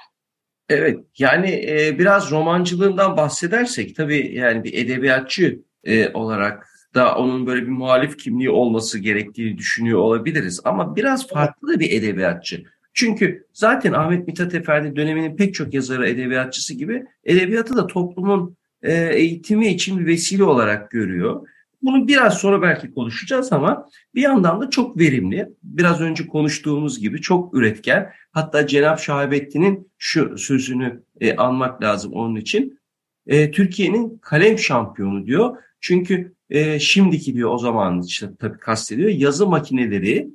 Evet 0.68 0.98
yani 1.18 1.64
e, 1.68 1.98
biraz 1.98 2.30
romancılığından 2.30 3.16
bahsedersek 3.16 3.96
tabii 3.96 4.34
yani 4.34 4.64
bir 4.64 4.72
edebiyatçı 4.74 5.62
e, 5.84 6.08
olarak 6.08 6.68
da 6.94 7.16
onun 7.16 7.46
böyle 7.46 7.62
bir 7.62 7.68
muhalif 7.68 8.18
kimliği 8.18 8.50
olması 8.50 8.98
gerektiğini 8.98 9.58
düşünüyor 9.58 9.98
olabiliriz. 9.98 10.60
Ama 10.64 10.96
biraz 10.96 11.28
farklı 11.28 11.74
da 11.74 11.80
bir 11.80 11.92
edebiyatçı. 11.92 12.64
Çünkü 12.94 13.46
zaten 13.52 13.92
Ahmet 13.92 14.26
Mithat 14.26 14.54
Efendi 14.54 14.96
döneminin 14.96 15.36
pek 15.36 15.54
çok 15.54 15.74
yazarı 15.74 16.08
edebiyatçısı 16.08 16.74
gibi 16.74 17.04
edebiyatı 17.24 17.76
da 17.76 17.86
toplumun 17.86 18.56
e, 18.82 18.94
eğitimi 18.94 19.68
için 19.68 19.98
bir 19.98 20.06
vesile 20.06 20.44
olarak 20.44 20.90
görüyor. 20.90 21.48
Bunu 21.82 22.08
biraz 22.08 22.38
sonra 22.38 22.62
belki 22.62 22.94
konuşacağız 22.94 23.52
ama 23.52 23.88
bir 24.14 24.22
yandan 24.22 24.60
da 24.60 24.70
çok 24.70 24.98
verimli. 24.98 25.48
Biraz 25.62 26.00
önce 26.00 26.26
konuştuğumuz 26.26 27.00
gibi 27.00 27.20
çok 27.20 27.54
üretken. 27.54 28.12
Hatta 28.32 28.66
Cenab 28.66 28.98
Şahabettin'in 28.98 29.90
şu 29.98 30.38
sözünü 30.38 31.02
e, 31.20 31.36
anmak 31.36 31.82
lazım 31.82 32.12
onun 32.12 32.36
için. 32.36 32.80
E, 33.26 33.50
Türkiye'nin 33.50 34.18
kalem 34.18 34.58
şampiyonu 34.58 35.26
diyor. 35.26 35.56
Çünkü 35.80 36.34
e, 36.50 36.78
şimdiki 36.78 37.34
diyor 37.34 37.50
o 37.50 37.58
zaman 37.58 38.02
işte 38.02 38.26
tabii 38.38 38.58
kastediyor 38.58 39.08
yazı 39.08 39.46
makineleri 39.46 40.28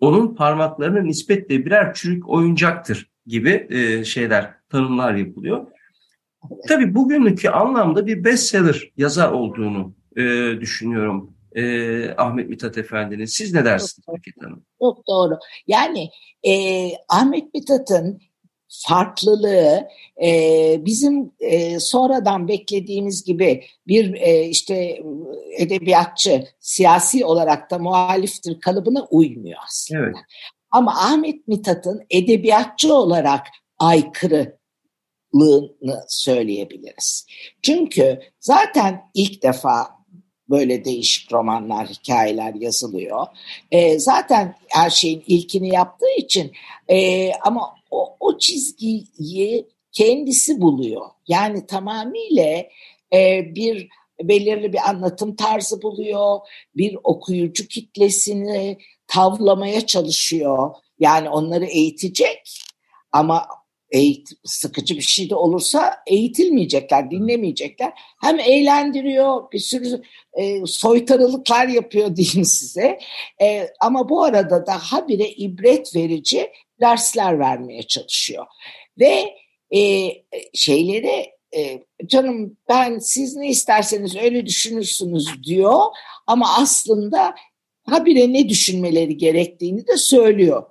onun 0.00 0.34
parmaklarına 0.34 1.00
nispetle 1.00 1.66
birer 1.66 1.94
çürük 1.94 2.28
oyuncaktır 2.28 3.10
gibi 3.26 3.66
e, 3.70 4.04
şeyler 4.04 4.54
tanımlar 4.68 5.14
yapılıyor. 5.14 5.66
Tabii 6.68 6.94
bugünlükü 6.94 7.48
anlamda 7.48 8.06
bir 8.06 8.24
bestseller 8.24 8.90
yazar 8.96 9.32
olduğunu 9.32 9.94
e, 10.16 10.22
düşünüyorum 10.60 11.34
e, 11.56 12.14
Ahmet 12.16 12.48
Mithat 12.48 12.78
Efendi'nin. 12.78 13.24
Siz 13.24 13.54
ne 13.54 13.64
dersiniz 13.64 14.08
Buket 14.08 14.42
Hanım? 14.42 14.64
Çok 14.78 15.08
doğru. 15.08 15.38
Yani 15.66 16.10
e, 16.46 16.52
Ahmet 17.08 17.54
Mithat'ın 17.54 18.20
farklılığı 18.68 19.88
e, 20.24 20.76
bizim 20.84 21.32
e, 21.40 21.80
sonradan 21.80 22.48
beklediğimiz 22.48 23.24
gibi 23.24 23.64
bir 23.86 24.14
e, 24.14 24.44
işte 24.44 25.02
edebiyatçı 25.58 26.44
siyasi 26.60 27.24
olarak 27.24 27.70
da 27.70 27.78
muhaliftir 27.78 28.60
kalıbına 28.60 29.06
uymuyor 29.10 29.58
aslında. 29.66 30.00
Evet. 30.00 30.16
Ama 30.70 30.92
Ahmet 30.92 31.48
Mithat'ın 31.48 32.02
edebiyatçı 32.10 32.94
olarak 32.94 33.46
aykırılığını 33.78 34.54
söyleyebiliriz. 36.08 37.26
Çünkü 37.62 38.20
zaten 38.40 39.00
ilk 39.14 39.42
defa 39.42 39.99
böyle 40.50 40.84
değişik 40.84 41.32
romanlar, 41.32 41.86
hikayeler 41.86 42.54
yazılıyor. 42.54 43.26
E, 43.70 43.98
zaten 43.98 44.54
her 44.68 44.90
şeyin 44.90 45.24
ilkini 45.26 45.68
yaptığı 45.68 46.16
için 46.18 46.52
e, 46.88 47.30
ama 47.34 47.74
o, 47.90 48.16
o 48.20 48.38
çizgiyi 48.38 49.66
kendisi 49.92 50.60
buluyor. 50.60 51.06
Yani 51.28 51.66
tamamıyla 51.66 52.64
e, 53.12 53.42
bir 53.54 53.88
belirli 54.22 54.72
bir 54.72 54.88
anlatım 54.88 55.36
tarzı 55.36 55.82
buluyor, 55.82 56.38
bir 56.76 56.96
okuyucu 57.04 57.68
kitlesini 57.68 58.78
tavlamaya 59.06 59.86
çalışıyor. 59.86 60.74
Yani 60.98 61.28
onları 61.28 61.64
eğitecek 61.64 62.62
ama 63.12 63.46
eğitim, 63.90 64.38
sıkıcı 64.44 64.96
bir 64.96 65.02
şey 65.02 65.30
de 65.30 65.34
olursa 65.34 65.96
eğitilmeyecekler, 66.06 67.10
dinlemeyecekler. 67.10 67.92
Hem 68.20 68.40
eğlendiriyor, 68.40 69.52
bir 69.52 69.58
sürü 69.58 70.02
e, 70.32 70.66
soytarılıklar 70.66 71.68
yapıyor 71.68 72.16
diyeyim 72.16 72.44
size. 72.44 72.98
E, 73.42 73.68
ama 73.80 74.08
bu 74.08 74.24
arada 74.24 74.66
da 74.66 74.78
habire 74.78 75.28
ibret 75.28 75.96
verici 75.96 76.50
dersler 76.80 77.38
vermeye 77.38 77.82
çalışıyor. 77.82 78.46
Ve 78.98 79.34
e, 79.76 80.10
şeyleri 80.54 81.30
e, 81.56 81.82
canım 82.06 82.56
ben 82.68 82.98
siz 82.98 83.36
ne 83.36 83.48
isterseniz 83.48 84.16
öyle 84.16 84.46
düşünürsünüz 84.46 85.42
diyor 85.44 85.82
ama 86.26 86.56
aslında 86.58 87.34
habire 87.82 88.32
ne 88.32 88.48
düşünmeleri 88.48 89.16
gerektiğini 89.16 89.86
de 89.86 89.96
söylüyor 89.96 90.62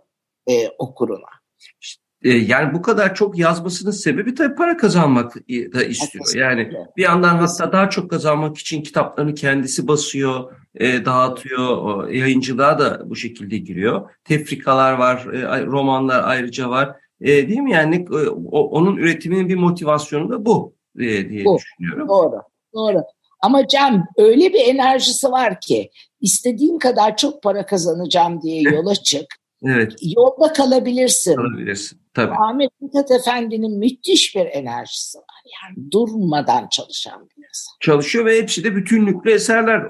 e, 0.50 0.70
okuruna. 0.70 1.30
E, 1.60 2.09
yani 2.24 2.74
bu 2.74 2.82
kadar 2.82 3.16
çok 3.16 3.38
yazmasının 3.38 3.92
sebebi 3.92 4.36
tabii 4.36 4.56
para 4.56 4.78
kazanmak 4.78 5.36
da 5.74 5.84
istiyor. 5.84 6.26
Yani 6.36 6.72
bir 6.98 7.04
yandan 7.04 7.38
hatta 7.38 7.72
daha 7.72 7.90
çok 7.90 8.10
kazanmak 8.10 8.58
için 8.58 8.82
kitaplarını 8.82 9.36
kendisi 9.36 9.88
basıyor, 9.88 10.52
e, 10.76 11.06
dağıtıyor, 11.06 12.08
yayıncılığa 12.10 12.80
da 12.80 13.10
bu 13.10 13.16
şekilde 13.16 13.58
giriyor. 13.58 14.10
Tefrikalar 14.24 14.94
var, 14.94 15.26
e, 15.34 15.66
romanlar 15.66 16.24
ayrıca 16.24 16.70
var. 16.70 16.96
Değil 17.22 17.60
mi? 17.60 17.72
Yani 17.72 18.06
onun 18.52 18.98
üretiminin 18.98 19.50
bir 19.50 19.56
motivasyonu 19.56 20.30
da 20.30 20.46
bu 20.46 20.74
diye 20.98 21.46
bu. 21.46 21.58
düşünüyorum. 21.58 22.08
Doğru, 22.08 22.42
doğru. 22.74 23.04
Ama 23.42 23.68
Cem 23.68 24.06
öyle 24.18 24.54
bir 24.54 24.68
enerjisi 24.68 25.32
var 25.32 25.62
ki 25.62 25.90
istediğin 26.22 26.80
kadar 26.80 27.18
çok 27.18 27.44
para 27.44 27.66
kazanacağım 27.66 28.42
diye 28.42 28.62
yola 28.76 28.96
çık. 28.96 29.39
Evet. 29.64 29.94
Yolda 30.02 30.54
kalabilirsin. 30.54 31.36
Kalabilirsin. 31.36 32.00
Tabii. 32.14 32.34
Ahmet 32.34 32.70
Mithat 32.82 33.12
Efendi'nin 33.12 33.80
müthiş 33.80 34.36
bir 34.36 34.46
enerjisi 34.46 35.18
var. 35.18 35.26
Yani 35.64 35.92
durmadan 35.92 36.68
çalışan 36.72 37.22
bir 37.22 37.44
insan. 37.48 37.74
Çalışıyor 37.80 38.26
ve 38.26 38.38
hepsi 38.38 38.64
de 38.64 38.76
bütünlüklü 38.76 39.32
eserler 39.32 39.84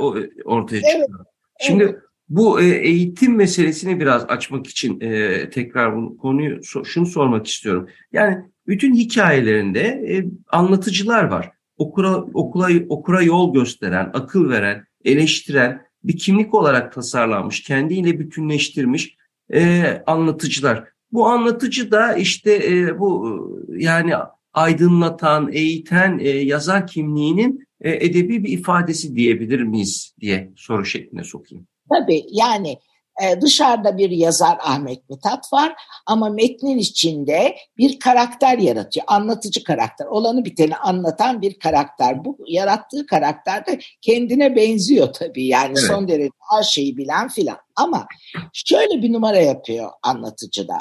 ortaya 0.46 0.82
çıkıyor. 0.82 1.10
Evet. 1.10 1.28
Şimdi 1.60 1.84
evet. 1.84 1.96
bu 2.30 2.62
e, 2.62 2.66
eğitim 2.66 3.36
meselesini 3.36 4.00
biraz 4.00 4.26
açmak 4.28 4.68
için 4.68 5.02
e, 5.02 5.50
tekrar 5.50 5.96
bu 5.96 6.18
konuyu 6.18 6.64
şunu 6.64 7.06
sormak 7.06 7.48
istiyorum. 7.48 7.90
Yani 8.14 8.38
bütün 8.68 8.96
hikayelerinde 8.96 9.82
e, 9.82 10.26
anlatıcılar 10.52 11.24
var. 11.24 11.52
Okura, 11.78 12.16
okula, 12.16 12.68
okura 12.90 13.22
yol 13.22 13.54
gösteren, 13.54 14.12
akıl 14.14 14.50
veren, 14.50 14.86
eleştiren 15.06 15.82
bir 16.04 16.18
kimlik 16.18 16.54
olarak 16.54 16.94
tasarlanmış, 16.94 17.64
kendiyle 17.64 18.20
bütünleştirmiş 18.20 19.19
e, 19.54 19.84
anlatıcılar. 20.08 20.84
Bu 21.12 21.28
anlatıcı 21.28 21.92
da 21.92 22.14
işte 22.14 22.54
e, 22.68 23.00
bu 23.00 23.40
yani 23.78 24.14
aydınlatan, 24.54 25.50
eğiten 25.52 26.20
e, 26.20 26.30
yazar 26.30 26.88
kimliğinin 26.88 27.68
e, 27.82 28.06
edebi 28.06 28.44
bir 28.44 28.50
ifadesi 28.50 29.16
diyebilir 29.16 29.60
miyiz 29.60 30.16
diye 30.20 30.52
soru 30.56 30.86
şekline 30.86 31.24
sokayım. 31.24 31.68
Tabii 31.90 32.24
yani 32.32 32.78
e, 33.22 33.42
dışarıda 33.42 33.98
bir 33.98 34.10
yazar 34.10 34.58
Ahmet 34.62 35.10
Mithat 35.10 35.54
var 35.54 35.74
ama 36.06 36.30
metnin 36.30 36.78
içinde 36.78 37.56
bir 37.78 38.00
karakter 38.00 38.58
yaratıyor. 38.58 39.06
Anlatıcı 39.10 39.64
karakter. 39.64 40.06
Olanı 40.06 40.46
biteni 40.46 40.76
anlatan 40.76 41.42
bir 41.42 41.60
karakter. 41.60 42.26
Bu 42.26 42.38
yarattığı 42.48 43.06
karakter 43.06 43.66
de 43.66 43.80
kendine 44.02 44.56
benziyor 44.56 45.14
tabii. 45.14 45.46
Yani 45.46 45.74
evet. 45.78 45.88
son 45.88 46.08
derece 46.08 46.30
her 46.52 46.64
şeyi 46.64 46.98
bilen 46.98 47.28
filan. 47.28 47.58
Ama 47.76 48.08
şöyle 48.54 49.02
bir 49.02 49.14
numara 49.14 49.40
yapıyor 49.40 49.90
anlatıcıda. 50.04 50.78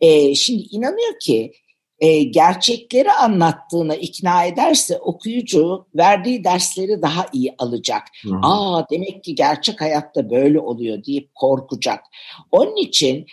E, 0.00 0.34
şimdi 0.34 0.62
inanıyor 0.62 1.18
ki 1.20 1.52
e, 2.00 2.22
gerçekleri 2.22 3.12
anlattığına 3.12 3.94
ikna 3.94 4.44
ederse 4.44 4.98
okuyucu 4.98 5.86
verdiği 5.94 6.44
dersleri 6.44 7.02
daha 7.02 7.26
iyi 7.32 7.54
alacak. 7.58 8.02
Hı. 8.22 8.30
Aa 8.42 8.90
demek 8.90 9.24
ki 9.24 9.34
gerçek 9.34 9.80
hayatta 9.80 10.30
böyle 10.30 10.60
oluyor 10.60 11.04
deyip 11.04 11.34
korkacak. 11.34 12.04
Onun 12.50 12.76
için 12.76 13.26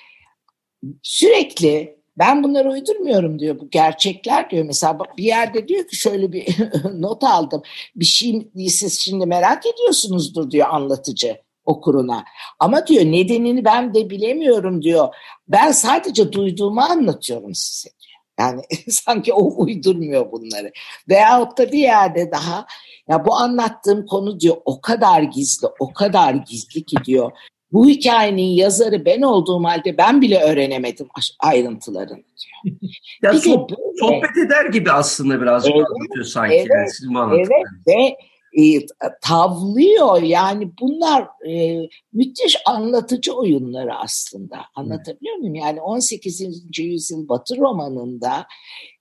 sürekli 1.03 2.03
ben 2.17 2.43
bunları 2.43 2.72
uydurmuyorum 2.72 3.39
diyor 3.39 3.60
bu 3.60 3.70
gerçekler 3.70 4.50
diyor. 4.50 4.65
Mesela 4.65 5.00
bir 5.17 5.24
yerde 5.24 5.67
diyor 5.67 5.88
ki 5.88 5.96
şöyle 5.96 6.32
bir 6.32 6.46
not 6.93 7.24
aldım. 7.24 7.62
Bir 7.96 8.05
şey 8.05 8.48
siz 8.67 9.00
şimdi 9.00 9.25
merak 9.25 9.65
ediyorsunuzdur 9.65 10.51
diyor 10.51 10.67
anlatıcı 10.70 11.38
okuruna. 11.65 12.24
Ama 12.60 12.88
diyor 12.88 13.05
nedenini 13.05 13.65
ben 13.65 13.93
de 13.93 14.10
bilemiyorum 14.10 14.82
diyor. 14.82 15.15
Ben 15.48 15.72
sadece 15.72 16.31
duyduğumu 16.31 16.81
anlatıyorum 16.81 17.55
size. 17.55 17.90
Yani 18.39 18.61
sanki 18.89 19.33
o 19.33 19.63
uydurmuyor 19.63 20.31
bunları. 20.31 20.72
Veyahut 21.09 21.57
da 21.57 21.72
bir 21.72 21.79
yerde 21.79 22.31
daha 22.31 22.65
ya 23.09 23.25
bu 23.25 23.35
anlattığım 23.35 24.05
konu 24.05 24.39
diyor 24.39 24.57
o 24.65 24.81
kadar 24.81 25.22
gizli, 25.22 25.67
o 25.79 25.93
kadar 25.93 26.33
gizli 26.33 26.83
ki 26.83 26.96
diyor. 27.05 27.31
Bu 27.72 27.87
hikayenin 27.87 28.41
yazarı 28.41 29.05
ben 29.05 29.22
olduğum 29.22 29.63
halde 29.63 29.98
ben 29.98 30.22
bile 30.22 30.39
öğrenemedim 30.39 31.07
ayrıntılarını 31.39 32.09
diyor. 32.09 32.77
ya 33.22 33.33
sohbet, 33.33 33.77
sohbet 34.00 34.37
eder 34.46 34.65
gibi 34.65 34.91
aslında 34.91 35.41
birazcık 35.41 35.75
evet, 35.75 35.85
anlatıyor 35.85 36.25
sanki. 36.25 36.55
Evet, 36.55 36.67
yani 36.69 37.35
evet 37.35 37.48
ve 37.87 38.17
e, 38.57 38.85
tavlıyor. 39.22 40.22
Yani 40.22 40.72
bunlar 40.81 41.27
e, 41.50 41.87
müthiş 42.13 42.57
anlatıcı 42.66 43.33
oyunları 43.33 43.96
aslında. 43.96 44.57
Anlatabiliyor 44.75 45.35
muyum? 45.35 45.55
Yani 45.55 45.81
18. 45.81 46.77
yüzyıl 46.77 47.29
Batı 47.29 47.57
romanında 47.57 48.46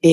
e, 0.05 0.11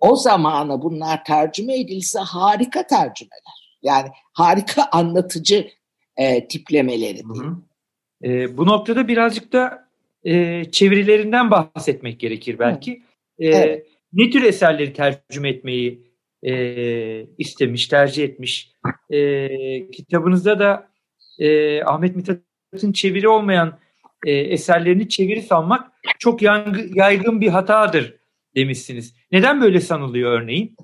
o 0.00 0.16
zamana 0.16 0.82
bunlar 0.82 1.24
tercüme 1.24 1.80
edilse 1.80 2.18
harika 2.18 2.86
tercümeler. 2.86 3.76
Yani 3.82 4.08
harika 4.32 4.88
anlatıcı 4.92 5.68
e, 6.16 6.48
tiplemeleri. 6.48 7.22
Hı 7.24 7.32
hı. 7.32 7.56
E, 8.24 8.56
bu 8.56 8.66
noktada 8.66 9.08
birazcık 9.08 9.52
da 9.52 9.88
e, 10.24 10.64
çevirilerinden 10.64 11.50
bahsetmek 11.50 12.20
gerekir 12.20 12.58
belki. 12.58 13.02
E, 13.38 13.48
evet. 13.48 13.86
Ne 14.12 14.30
tür 14.30 14.42
eserleri 14.42 14.92
tercüme 14.92 15.48
etmeyi 15.48 16.11
e, 16.42 17.26
istemiş, 17.38 17.88
tercih 17.88 18.24
etmiş. 18.24 18.72
E, 19.10 19.90
kitabınızda 19.90 20.58
da 20.58 20.88
e, 21.38 21.82
Ahmet 21.84 22.16
Mithat'ın 22.16 22.92
çeviri 22.92 23.28
olmayan 23.28 23.78
e, 24.26 24.32
eserlerini 24.32 25.08
çeviri 25.08 25.42
sanmak 25.42 25.92
çok 26.18 26.42
yaygın 26.94 27.40
bir 27.40 27.48
hatadır 27.48 28.21
demişsiniz. 28.56 29.14
Neden 29.32 29.60
böyle 29.60 29.80
sanılıyor 29.80 30.40
örneğin? 30.40 30.76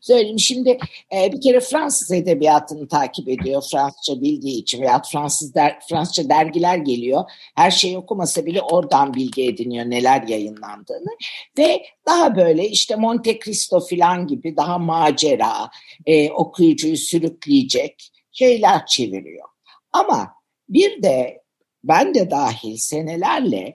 Söyleyeyim 0.00 0.38
şimdi 0.38 0.78
e, 1.16 1.32
bir 1.32 1.40
kere 1.40 1.60
Fransız 1.60 2.12
edebiyatını 2.12 2.88
takip 2.88 3.28
ediyor 3.28 3.62
Fransızca 3.72 4.20
bildiği 4.20 4.58
için 4.58 4.82
veya 4.82 5.02
Fransız 5.12 5.54
der, 5.54 5.78
Fransızca 5.88 6.28
dergiler 6.28 6.76
geliyor. 6.76 7.24
Her 7.56 7.70
şeyi 7.70 7.98
okumasa 7.98 8.46
bile 8.46 8.62
oradan 8.62 9.14
bilgi 9.14 9.44
ediniyor 9.48 9.84
neler 9.84 10.22
yayınlandığını 10.22 11.16
ve 11.58 11.82
daha 12.06 12.36
böyle 12.36 12.68
işte 12.68 12.96
Monte 12.96 13.38
Cristo 13.38 13.80
falan 13.80 14.26
gibi 14.26 14.56
daha 14.56 14.78
macera 14.78 15.70
e, 16.06 16.30
okuyucuyu 16.30 16.96
sürükleyecek 16.96 18.12
şeyler 18.32 18.86
çeviriyor. 18.86 19.48
Ama 19.92 20.32
bir 20.68 21.02
de 21.02 21.42
ben 21.84 22.14
de 22.14 22.30
dahil 22.30 22.76
senelerle 22.76 23.74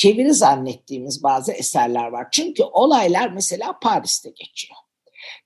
çeviri 0.00 0.34
zannettiğimiz 0.34 1.22
bazı 1.22 1.52
eserler 1.52 2.06
var. 2.06 2.28
Çünkü 2.30 2.62
olaylar 2.62 3.30
mesela 3.30 3.78
Paris'te 3.82 4.30
geçiyor. 4.30 4.76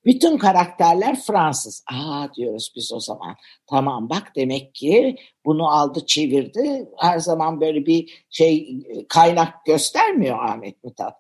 Bütün 0.05 0.38
karakterler 0.38 1.21
Fransız. 1.21 1.85
Aa 1.93 2.35
diyoruz 2.35 2.73
biz 2.77 2.93
o 2.93 3.01
zaman. 3.01 3.37
Tamam 3.71 4.11
bak 4.11 4.33
demek 4.37 4.75
ki 4.75 5.17
bunu 5.45 5.69
aldı 5.69 6.07
çevirdi. 6.07 6.88
Her 6.99 7.19
zaman 7.19 7.61
böyle 7.61 7.87
bir 7.87 8.25
şey 8.31 8.79
kaynak 9.09 9.64
göstermiyor 9.67 10.45
Ahmet 10.45 10.85
Mithat. 10.85 11.14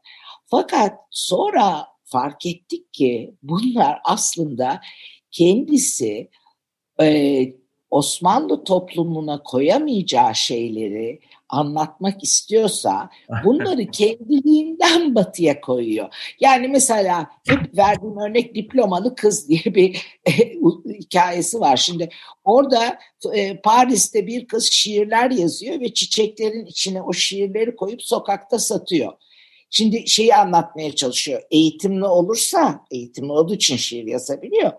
Fakat 0.46 0.98
sonra 1.10 1.86
fark 2.04 2.46
ettik 2.46 2.92
ki 2.92 3.34
bunlar 3.42 4.00
aslında 4.04 4.80
kendisi 5.30 6.30
e, 7.00 7.44
Osmanlı 7.90 8.64
toplumuna 8.64 9.42
koyamayacağı 9.42 10.34
şeyleri 10.34 11.20
anlatmak 11.48 12.24
istiyorsa 12.24 13.10
bunları 13.44 13.86
kendiliğinden 13.86 15.14
batıya 15.14 15.60
koyuyor. 15.60 16.14
Yani 16.40 16.68
mesela 16.68 17.30
hep 17.48 17.76
verdiğim 17.76 18.18
örnek 18.18 18.54
diplomalı 18.54 19.14
kız 19.14 19.48
diye 19.48 19.74
bir 19.74 20.06
e, 20.26 20.32
hikayesi 21.00 21.60
var. 21.60 21.76
Şimdi 21.76 22.08
orada 22.44 22.98
e, 23.32 23.60
Paris'te 23.60 24.26
bir 24.26 24.46
kız 24.46 24.72
şiirler 24.72 25.30
yazıyor 25.30 25.80
ve 25.80 25.94
çiçeklerin 25.94 26.66
içine 26.66 27.02
o 27.02 27.12
şiirleri 27.12 27.76
koyup 27.76 28.02
sokakta 28.02 28.58
satıyor. 28.58 29.12
Şimdi 29.70 30.08
şeyi 30.08 30.34
anlatmaya 30.34 30.94
çalışıyor. 30.94 31.42
Eğitimli 31.50 32.04
olursa, 32.04 32.84
eğitimli 32.90 33.32
olduğu 33.32 33.54
için 33.54 33.76
şiir 33.76 34.04
yazabiliyor. 34.04 34.72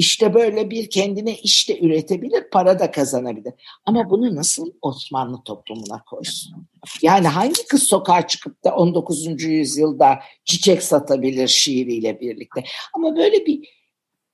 İşte 0.00 0.34
böyle 0.34 0.70
bir 0.70 0.90
kendine 0.90 1.34
iş 1.34 1.68
de 1.68 1.80
üretebilir, 1.80 2.50
para 2.50 2.78
da 2.78 2.90
kazanabilir. 2.90 3.52
Ama 3.84 4.10
bunu 4.10 4.36
nasıl 4.36 4.72
Osmanlı 4.82 5.44
toplumuna 5.44 6.02
koysun? 6.04 6.66
Yani 7.02 7.28
hangi 7.28 7.66
kız 7.66 7.82
sokağa 7.82 8.26
çıkıp 8.26 8.64
da 8.64 8.74
19. 8.74 9.42
yüzyılda 9.42 10.20
çiçek 10.44 10.82
satabilir 10.82 11.48
şiiriyle 11.48 12.20
birlikte? 12.20 12.64
Ama 12.94 13.16
böyle 13.16 13.46
bir 13.46 13.68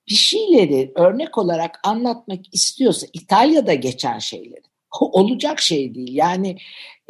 bir 0.09 0.15
şeyleri 0.15 0.91
örnek 0.95 1.37
olarak 1.37 1.79
anlatmak 1.83 2.53
istiyorsa 2.53 3.07
İtalya'da 3.13 3.73
geçen 3.73 4.19
şeyleri 4.19 4.63
olacak 5.01 5.61
şey 5.61 5.95
değil. 5.95 6.15
Yani 6.15 6.57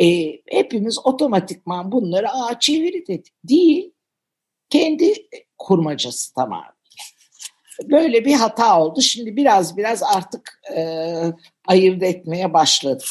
e, 0.01 0.31
hepimiz 0.47 0.99
otomatikman 1.05 1.91
bunları 1.91 2.29
aa 2.29 2.59
çeviri 2.59 3.07
dedik. 3.07 3.33
Değil. 3.43 3.91
Kendi 4.69 5.13
kurmacası 5.57 6.33
tamam. 6.33 6.76
Böyle 7.83 8.25
bir 8.25 8.33
hata 8.33 8.81
oldu. 8.81 9.01
Şimdi 9.01 9.35
biraz 9.35 9.77
biraz 9.77 10.03
artık 10.03 10.61
e, 10.77 10.81
ayırt 11.67 12.03
etmeye 12.03 12.53
başladık. 12.53 13.09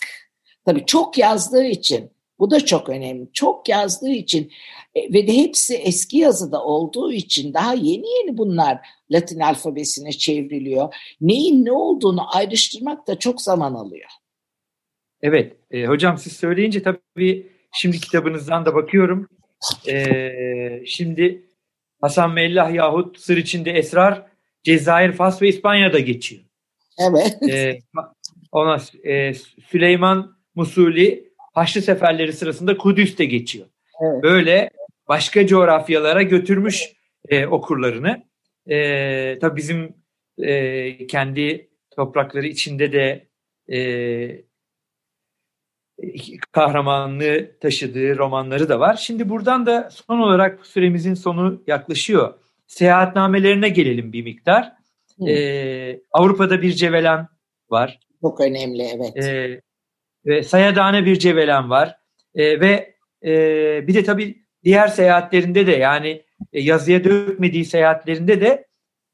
Tabii 0.65 0.87
çok 0.87 1.19
yazdığı 1.19 1.65
için 1.65 2.11
bu 2.39 2.51
da 2.51 2.65
çok 2.65 2.89
önemli. 2.89 3.33
Çok 3.33 3.69
yazdığı 3.69 4.11
için 4.11 4.53
e, 4.95 5.13
ve 5.13 5.27
de 5.27 5.37
hepsi 5.37 5.75
eski 5.77 6.19
yazıda 6.19 6.65
olduğu 6.65 7.13
için 7.13 7.55
daha 7.55 7.75
yeni 7.75 8.09
yeni 8.09 8.39
bunlar 8.39 8.79
Latin 9.11 9.41
alfabesine 9.41 10.13
çevriliyor. 10.13 10.95
Neyin 11.21 11.65
ne 11.65 11.73
olduğunu 11.73 12.37
ayrıştırmak 12.37 13.07
da 13.07 13.19
çok 13.19 13.43
zaman 13.43 13.75
alıyor. 13.75 14.11
Evet, 15.23 15.57
e, 15.71 15.87
hocam 15.87 16.19
siz 16.19 16.33
söyleyince 16.33 16.83
tabii 16.83 17.53
şimdi 17.73 18.01
kitabınızdan 18.01 18.67
da 18.67 18.75
bakıyorum. 18.75 19.29
E, 19.89 20.33
şimdi 20.87 21.47
Hasan 22.01 22.33
Mellah 22.33 22.75
yahut 22.75 23.21
Sır 23.21 23.37
içinde 23.37 23.71
Esrar 23.71 24.27
Cezayir, 24.67 25.13
Fas 25.13 25.43
ve 25.43 25.49
İspanya'da 25.49 25.99
geçiyor. 25.99 26.43
Evet. 26.99 27.39
E, 27.51 27.79
ona 28.53 28.81
e, 29.05 29.35
Süleyman 29.71 30.37
Musuli 30.55 31.33
Haçlı 31.55 31.83
seferleri 31.83 32.33
sırasında 32.33 32.77
Kudüs'te 32.77 33.25
geçiyor. 33.25 33.67
Evet. 34.03 34.23
Böyle 34.23 34.71
başka 35.09 35.47
coğrafyalara 35.47 36.23
götürmüş 36.23 36.93
e, 37.29 37.47
okurlarını. 37.47 38.23
E, 38.67 39.39
tabii 39.39 39.57
bizim 39.57 39.95
e, 40.39 41.07
kendi 41.07 41.71
toprakları 41.97 42.47
içinde 42.47 42.93
de 42.93 43.29
e, 43.73 43.79
kahramanlığı 46.53 47.59
taşıdığı 47.61 48.19
romanları 48.19 48.69
da 48.69 48.81
var. 48.81 48.97
Şimdi 48.97 49.29
buradan 49.29 49.67
da 49.67 49.91
son 49.91 50.19
olarak 50.19 50.67
süremizin 50.67 51.15
sonu 51.15 51.63
yaklaşıyor. 51.67 52.35
Seyahatnamelerine 52.67 53.69
gelelim 53.69 54.13
bir 54.13 54.23
miktar. 54.23 54.73
Ee, 55.29 56.01
Avrupa'da 56.13 56.63
bir 56.63 56.73
Cevelen 56.73 57.29
var. 57.71 58.01
Çok 58.21 58.41
önemli 58.41 58.83
evet. 58.83 59.25
Ee, 59.25 59.61
ve 60.27 60.43
Sayadane 60.43 61.05
bir 61.05 61.19
Cevelen 61.19 61.71
var. 61.71 61.99
Ee, 62.35 62.61
ve 62.61 62.95
e, 63.25 63.33
bir 63.87 63.95
de 63.95 64.05
tabii 64.05 64.43
diğer 64.65 64.89
seyahatlerinde 64.89 65.67
de 65.67 65.73
yani 65.73 66.23
e, 66.53 66.61
yazıya 66.61 67.05
dökmediği 67.05 67.65
seyahatlerinde 67.65 68.41
de 68.41 68.67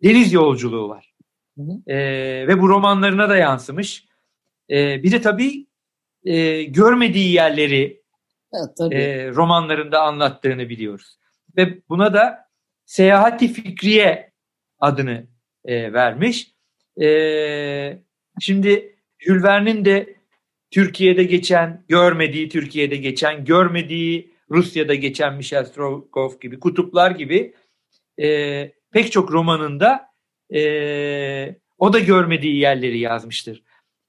deniz 0.02 0.32
yolculuğu 0.32 0.88
var. 0.88 1.14
Hı 1.58 1.62
hı. 1.62 1.92
Ee, 1.92 2.48
ve 2.48 2.60
bu 2.60 2.68
romanlarına 2.68 3.28
da 3.28 3.36
yansımış. 3.36 4.04
Ee, 4.70 5.02
bir 5.02 5.12
de 5.12 5.20
tabii 5.20 5.66
e, 6.24 6.62
görmediği 6.62 7.32
yerleri 7.32 8.02
evet, 8.54 8.92
e, 8.92 9.28
romanlarında 9.30 10.02
anlattığını 10.02 10.68
biliyoruz. 10.68 11.18
Ve 11.56 11.78
buna 11.88 12.14
da 12.14 12.51
Seyahati 12.84 13.52
Fikriye 13.52 14.32
adını 14.78 15.26
e, 15.64 15.92
vermiş. 15.92 16.54
E, 17.02 17.98
şimdi 18.40 18.96
Jules 19.18 19.84
de 19.84 20.16
Türkiye'de 20.70 21.24
geçen, 21.24 21.84
görmediği 21.88 22.48
Türkiye'de 22.48 22.96
geçen, 22.96 23.44
görmediği 23.44 24.32
Rusya'da 24.50 24.94
geçen 24.94 25.34
Michel 25.34 25.64
Strogoff 25.64 26.40
gibi, 26.40 26.60
Kutuplar 26.60 27.10
gibi 27.10 27.54
e, 28.22 28.72
pek 28.90 29.12
çok 29.12 29.32
romanında 29.32 30.06
e, 30.54 31.56
o 31.78 31.92
da 31.92 31.98
görmediği 31.98 32.56
yerleri 32.56 32.98
yazmıştır. 32.98 33.62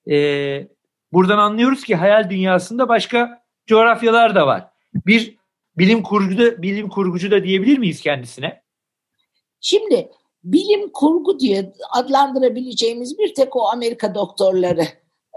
E, 0.10 0.68
Buradan 1.14 1.38
anlıyoruz 1.38 1.84
ki 1.84 1.96
hayal 1.96 2.30
dünyasında 2.30 2.90
başka 2.90 3.44
coğrafyalar 3.68 4.36
da 4.36 4.48
var. 4.48 4.70
Bir 4.94 5.38
bilim 5.78 6.04
kurgu 6.04 6.38
da, 6.38 6.62
bilim 6.62 6.90
kurgucu 6.90 7.32
da 7.32 7.44
diyebilir 7.44 7.78
miyiz 7.78 8.02
kendisine? 8.02 8.63
Şimdi 9.66 10.12
bilim 10.44 10.92
kurgu 10.92 11.40
diye 11.40 11.74
adlandırabileceğimiz 11.92 13.20
bir 13.20 13.34
tek 13.34 13.56
o 13.56 13.68
Amerika 13.70 14.16
Doktorları 14.16 14.88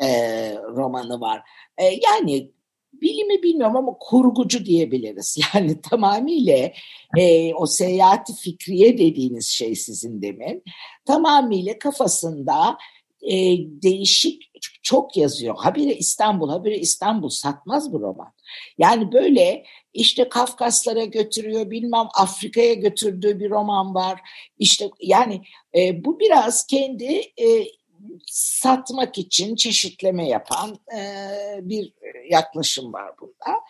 e, 0.02 0.08
romanı 0.56 1.20
var. 1.20 1.42
E, 1.78 1.84
yani 1.84 2.50
bilimi 2.92 3.42
bilmiyorum 3.42 3.76
ama 3.76 3.96
kurgucu 4.00 4.64
diyebiliriz. 4.64 5.38
Yani 5.54 5.80
tamamıyla 5.80 6.70
e, 7.18 7.54
o 7.54 7.66
seyahati 7.66 8.34
fikriye 8.34 8.98
dediğiniz 8.98 9.48
şey 9.48 9.74
sizin 9.74 10.22
demin 10.22 10.62
tamamıyla 11.04 11.78
kafasında 11.78 12.78
e, 13.26 13.34
değişik 13.82 14.42
çok 14.82 15.16
yazıyor. 15.16 15.54
Habire 15.58 15.94
İstanbul, 15.94 16.48
habire 16.48 16.78
İstanbul 16.78 17.28
satmaz 17.28 17.92
bu 17.92 18.00
roman. 18.00 18.32
Yani 18.78 19.12
böyle 19.12 19.64
işte 19.94 20.28
Kafkaslara 20.28 21.04
götürüyor, 21.04 21.70
bilmem 21.70 22.06
Afrika'ya 22.14 22.74
götürdüğü 22.74 23.40
bir 23.40 23.50
roman 23.50 23.94
var. 23.94 24.20
İşte 24.58 24.90
yani 25.00 25.42
e, 25.76 26.04
bu 26.04 26.20
biraz 26.20 26.66
kendi 26.66 27.14
e, 27.16 27.66
satmak 28.26 29.18
için 29.18 29.56
çeşitleme 29.56 30.28
yapan 30.28 30.78
e, 30.96 31.00
bir 31.62 31.92
yaklaşım 32.30 32.92
var 32.92 33.12
bunda. 33.20 33.60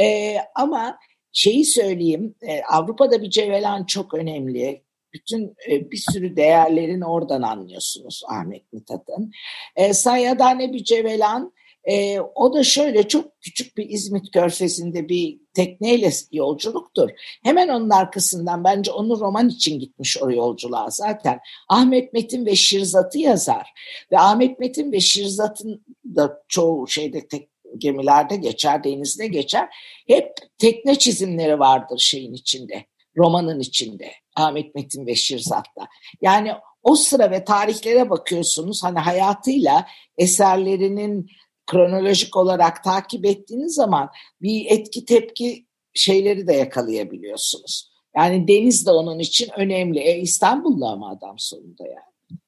E, 0.00 0.36
ama 0.54 0.98
şeyi 1.32 1.64
söyleyeyim, 1.64 2.34
e, 2.42 2.62
Avrupa'da 2.62 3.22
bir 3.22 3.30
Cevelan 3.30 3.84
çok 3.84 4.14
önemli 4.14 4.87
bütün 5.12 5.54
e, 5.70 5.90
bir 5.90 6.02
sürü 6.12 6.36
değerlerini 6.36 7.06
oradan 7.06 7.42
anlıyorsunuz 7.42 8.22
Ahmet 8.28 8.72
Mithat'ın. 8.72 9.32
E, 9.76 9.94
Sayyadane 9.94 10.72
bir 10.72 10.84
Cevelan 10.84 11.52
e, 11.84 12.20
o 12.20 12.54
da 12.54 12.64
şöyle 12.64 13.08
çok 13.08 13.40
küçük 13.40 13.76
bir 13.76 13.90
İzmit 13.90 14.30
Körfezi'nde 14.30 15.08
bir 15.08 15.40
tekneyle 15.54 16.10
yolculuktur. 16.32 17.10
Hemen 17.42 17.68
onun 17.68 17.90
arkasından 17.90 18.64
bence 18.64 18.90
onu 18.90 19.20
roman 19.20 19.48
için 19.48 19.78
gitmiş 19.78 20.22
o 20.22 20.30
yolculuğa 20.30 20.90
zaten. 20.90 21.38
Ahmet 21.68 22.12
Metin 22.12 22.46
ve 22.46 22.56
Şirzat'ı 22.56 23.18
yazar. 23.18 23.70
Ve 24.12 24.18
Ahmet 24.18 24.58
Metin 24.58 24.92
ve 24.92 25.00
Şirzat'ın 25.00 25.84
da 26.16 26.42
çoğu 26.48 26.88
şeyde 26.88 27.28
tek, 27.28 27.48
gemilerde 27.78 28.36
geçer, 28.36 28.84
denizde 28.84 29.26
geçer. 29.26 29.68
Hep 30.06 30.34
tekne 30.58 30.98
çizimleri 30.98 31.58
vardır 31.58 31.98
şeyin 31.98 32.32
içinde, 32.32 32.84
romanın 33.18 33.60
içinde. 33.60 34.12
Ahmet 34.36 34.74
Metin 34.74 35.06
ve 35.06 35.14
Şirzat'ta. 35.14 35.88
Yani 36.20 36.52
o 36.82 36.94
sıra 36.94 37.30
ve 37.30 37.44
tarihlere 37.44 38.10
bakıyorsunuz 38.10 38.84
hani 38.84 38.98
hayatıyla 38.98 39.86
eserlerinin 40.18 41.30
kronolojik 41.66 42.36
olarak 42.36 42.84
takip 42.84 43.24
ettiğiniz 43.24 43.74
zaman 43.74 44.10
bir 44.42 44.66
etki 44.68 45.04
tepki 45.04 45.66
şeyleri 45.94 46.46
de 46.46 46.52
yakalayabiliyorsunuz. 46.52 47.90
Yani 48.16 48.48
deniz 48.48 48.86
de 48.86 48.90
onun 48.90 49.18
için 49.18 49.48
önemli. 49.56 49.98
E, 49.98 50.18
İstanbul'da 50.18 50.86
ama 50.86 51.10
adam 51.10 51.34
sonunda 51.38 51.84
yani. 51.86 52.38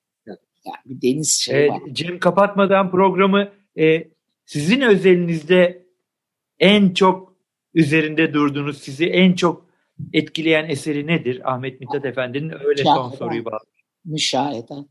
Yani 0.64 0.76
bir 0.84 1.02
deniz 1.02 1.40
şey 1.40 1.70
var. 1.70 1.80
Cem 1.92 2.18
kapatmadan 2.18 2.90
programı 2.90 3.52
e, 3.78 4.04
sizin 4.46 4.80
özelinizde 4.80 5.86
en 6.58 6.94
çok 6.94 7.36
üzerinde 7.74 8.34
durduğunuz, 8.34 8.78
sizi 8.78 9.06
en 9.06 9.32
çok 9.32 9.69
etkileyen 10.12 10.68
eseri 10.68 11.06
nedir? 11.06 11.52
Ahmet 11.52 11.80
Mithat 11.80 12.04
Efendi'nin 12.04 12.50
öyle 12.50 12.82
Müşahedat. 12.82 12.96
son 12.96 13.10
soruyu 13.10 13.44
bağlı. 13.44 13.60
Müşahedat. 14.04 14.86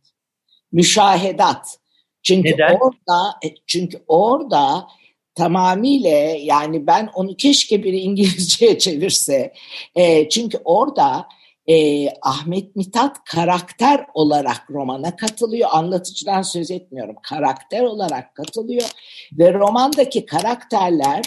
Müşahedat. 0.71 1.77
Çünkü 2.23 2.51
Neden? 2.51 2.75
orada 2.75 3.29
e, 3.45 3.47
çünkü 3.67 4.03
orada 4.07 4.87
tamamıyla 5.35 6.09
yani 6.39 6.87
ben 6.87 7.09
onu 7.13 7.35
keşke 7.37 7.83
biri 7.83 7.97
İngilizceye 7.99 8.77
çevirse. 8.79 9.53
E, 9.95 10.29
çünkü 10.29 10.57
orada 10.65 11.27
e, 11.67 12.07
Ahmet 12.21 12.75
Mithat 12.75 13.23
karakter 13.23 14.05
olarak 14.13 14.69
romana 14.69 15.15
katılıyor. 15.15 15.69
Anlatıcıdan 15.71 16.41
söz 16.41 16.71
etmiyorum. 16.71 17.15
Karakter 17.23 17.83
olarak 17.83 18.35
katılıyor 18.35 18.89
ve 19.33 19.53
romandaki 19.53 20.25
karakterler 20.25 21.21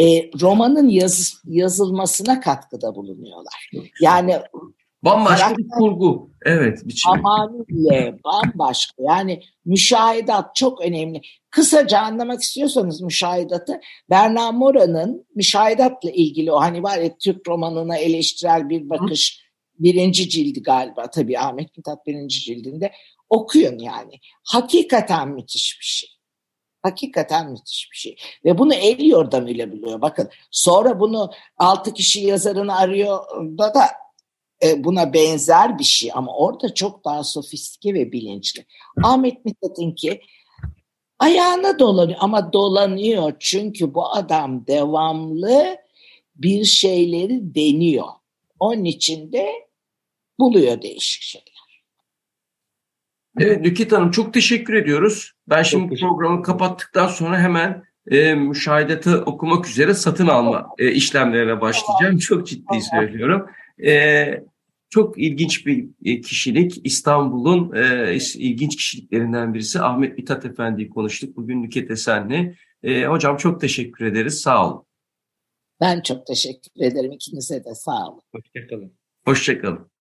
e, 0.00 0.30
romanın 0.40 0.88
yaz, 0.88 1.34
yazılmasına 1.44 2.40
katkıda 2.40 2.94
bulunuyorlar. 2.94 3.70
Yani 4.00 4.40
Bambaşka 5.04 5.56
bir 5.56 5.68
kurgu. 5.68 6.30
Evet. 6.46 6.82
Tamamıyla 7.04 8.18
bambaşka. 8.24 9.02
Yani 9.02 9.42
müşahidat 9.64 10.56
çok 10.56 10.80
önemli. 10.80 11.20
Kısaca 11.50 11.98
anlamak 11.98 12.42
istiyorsanız 12.42 13.00
müşahidatı 13.00 13.80
Berna 14.10 14.52
Mora'nın 14.52 15.26
müşahidatla 15.34 16.10
ilgili 16.10 16.52
o 16.52 16.60
hani 16.60 16.82
var 16.82 16.98
ya 16.98 17.18
Türk 17.18 17.48
romanına 17.48 17.96
eleştirel 17.96 18.68
bir 18.68 18.90
bakış 18.90 19.40
Hı. 19.40 19.84
birinci 19.84 20.28
cildi 20.28 20.62
galiba 20.62 21.10
tabii 21.10 21.38
Ahmet 21.38 21.76
Mithat 21.76 22.06
birinci 22.06 22.40
cildinde 22.40 22.92
okuyun 23.28 23.78
yani. 23.78 24.20
Hakikaten 24.44 25.28
müthiş 25.28 25.78
bir 25.80 25.86
şey. 25.86 26.10
Hakikaten 26.84 27.50
müthiş 27.50 27.88
bir 27.92 27.96
şey. 27.96 28.16
Ve 28.44 28.58
bunu 28.58 28.74
el 28.74 29.04
yordamıyla 29.04 29.72
buluyor. 29.72 30.00
Bakın 30.00 30.28
sonra 30.50 31.00
bunu 31.00 31.30
altı 31.58 31.94
kişi 31.94 32.20
yazarını 32.20 32.76
arıyor 32.76 33.24
da 33.58 33.74
da 33.74 33.86
e, 34.62 34.84
buna 34.84 35.12
benzer 35.12 35.78
bir 35.78 35.84
şey 35.84 36.10
ama 36.14 36.36
orada 36.36 36.74
çok 36.74 37.04
daha 37.04 37.24
sofistike 37.24 37.94
ve 37.94 38.12
bilinçli. 38.12 38.66
Ahmet 39.02 39.44
Mithat'ın 39.44 39.92
ki 39.92 40.20
ayağına 41.18 41.78
dolanıyor 41.78 42.18
ama 42.20 42.52
dolanıyor 42.52 43.32
çünkü 43.38 43.94
bu 43.94 44.08
adam 44.08 44.66
devamlı 44.66 45.76
bir 46.36 46.64
şeyleri 46.64 47.54
deniyor. 47.54 48.08
Onun 48.60 48.84
için 48.84 49.32
de 49.32 49.48
buluyor 50.38 50.82
değişik 50.82 51.22
şeyler. 51.22 51.53
Evet, 53.38 53.60
Nükhet 53.60 53.92
Hanım 53.92 54.10
çok 54.10 54.34
teşekkür 54.34 54.74
ediyoruz. 54.74 55.32
Ben 55.48 55.62
şimdi 55.62 55.94
programı 56.00 56.42
kapattıktan 56.42 57.06
sonra 57.06 57.38
hemen 57.38 57.84
e, 58.10 58.34
müşahedeti 58.34 59.10
okumak 59.10 59.68
üzere 59.68 59.94
satın 59.94 60.26
alma 60.26 60.68
e, 60.78 60.92
işlemlerine 60.92 61.60
başlayacağım. 61.60 62.18
Çok 62.18 62.46
ciddi 62.46 62.80
söylüyorum. 62.90 63.46
E, 63.86 64.44
çok 64.90 65.18
ilginç 65.18 65.66
bir 65.66 65.86
e, 66.04 66.20
kişilik. 66.20 66.80
İstanbul'un 66.86 67.76
e, 67.76 68.14
ilginç 68.34 68.76
kişiliklerinden 68.76 69.54
birisi 69.54 69.80
Ahmet 69.80 70.18
Mithat 70.18 70.44
Efendi'yi 70.44 70.88
konuştuk. 70.88 71.36
Bugün 71.36 71.62
Nüket 71.62 71.90
Esen'le. 71.90 72.56
E, 72.82 73.04
hocam 73.06 73.36
çok 73.36 73.60
teşekkür 73.60 74.04
ederiz. 74.04 74.40
Sağ 74.40 74.68
olun. 74.68 74.84
Ben 75.80 76.00
çok 76.00 76.26
teşekkür 76.26 76.80
ederim 76.80 77.12
ikinize 77.12 77.64
de 77.64 77.74
sağ 77.74 78.08
olun. 78.08 78.20
Hoşçakalın. 78.32 78.92
Hoşçakalın. 79.24 79.93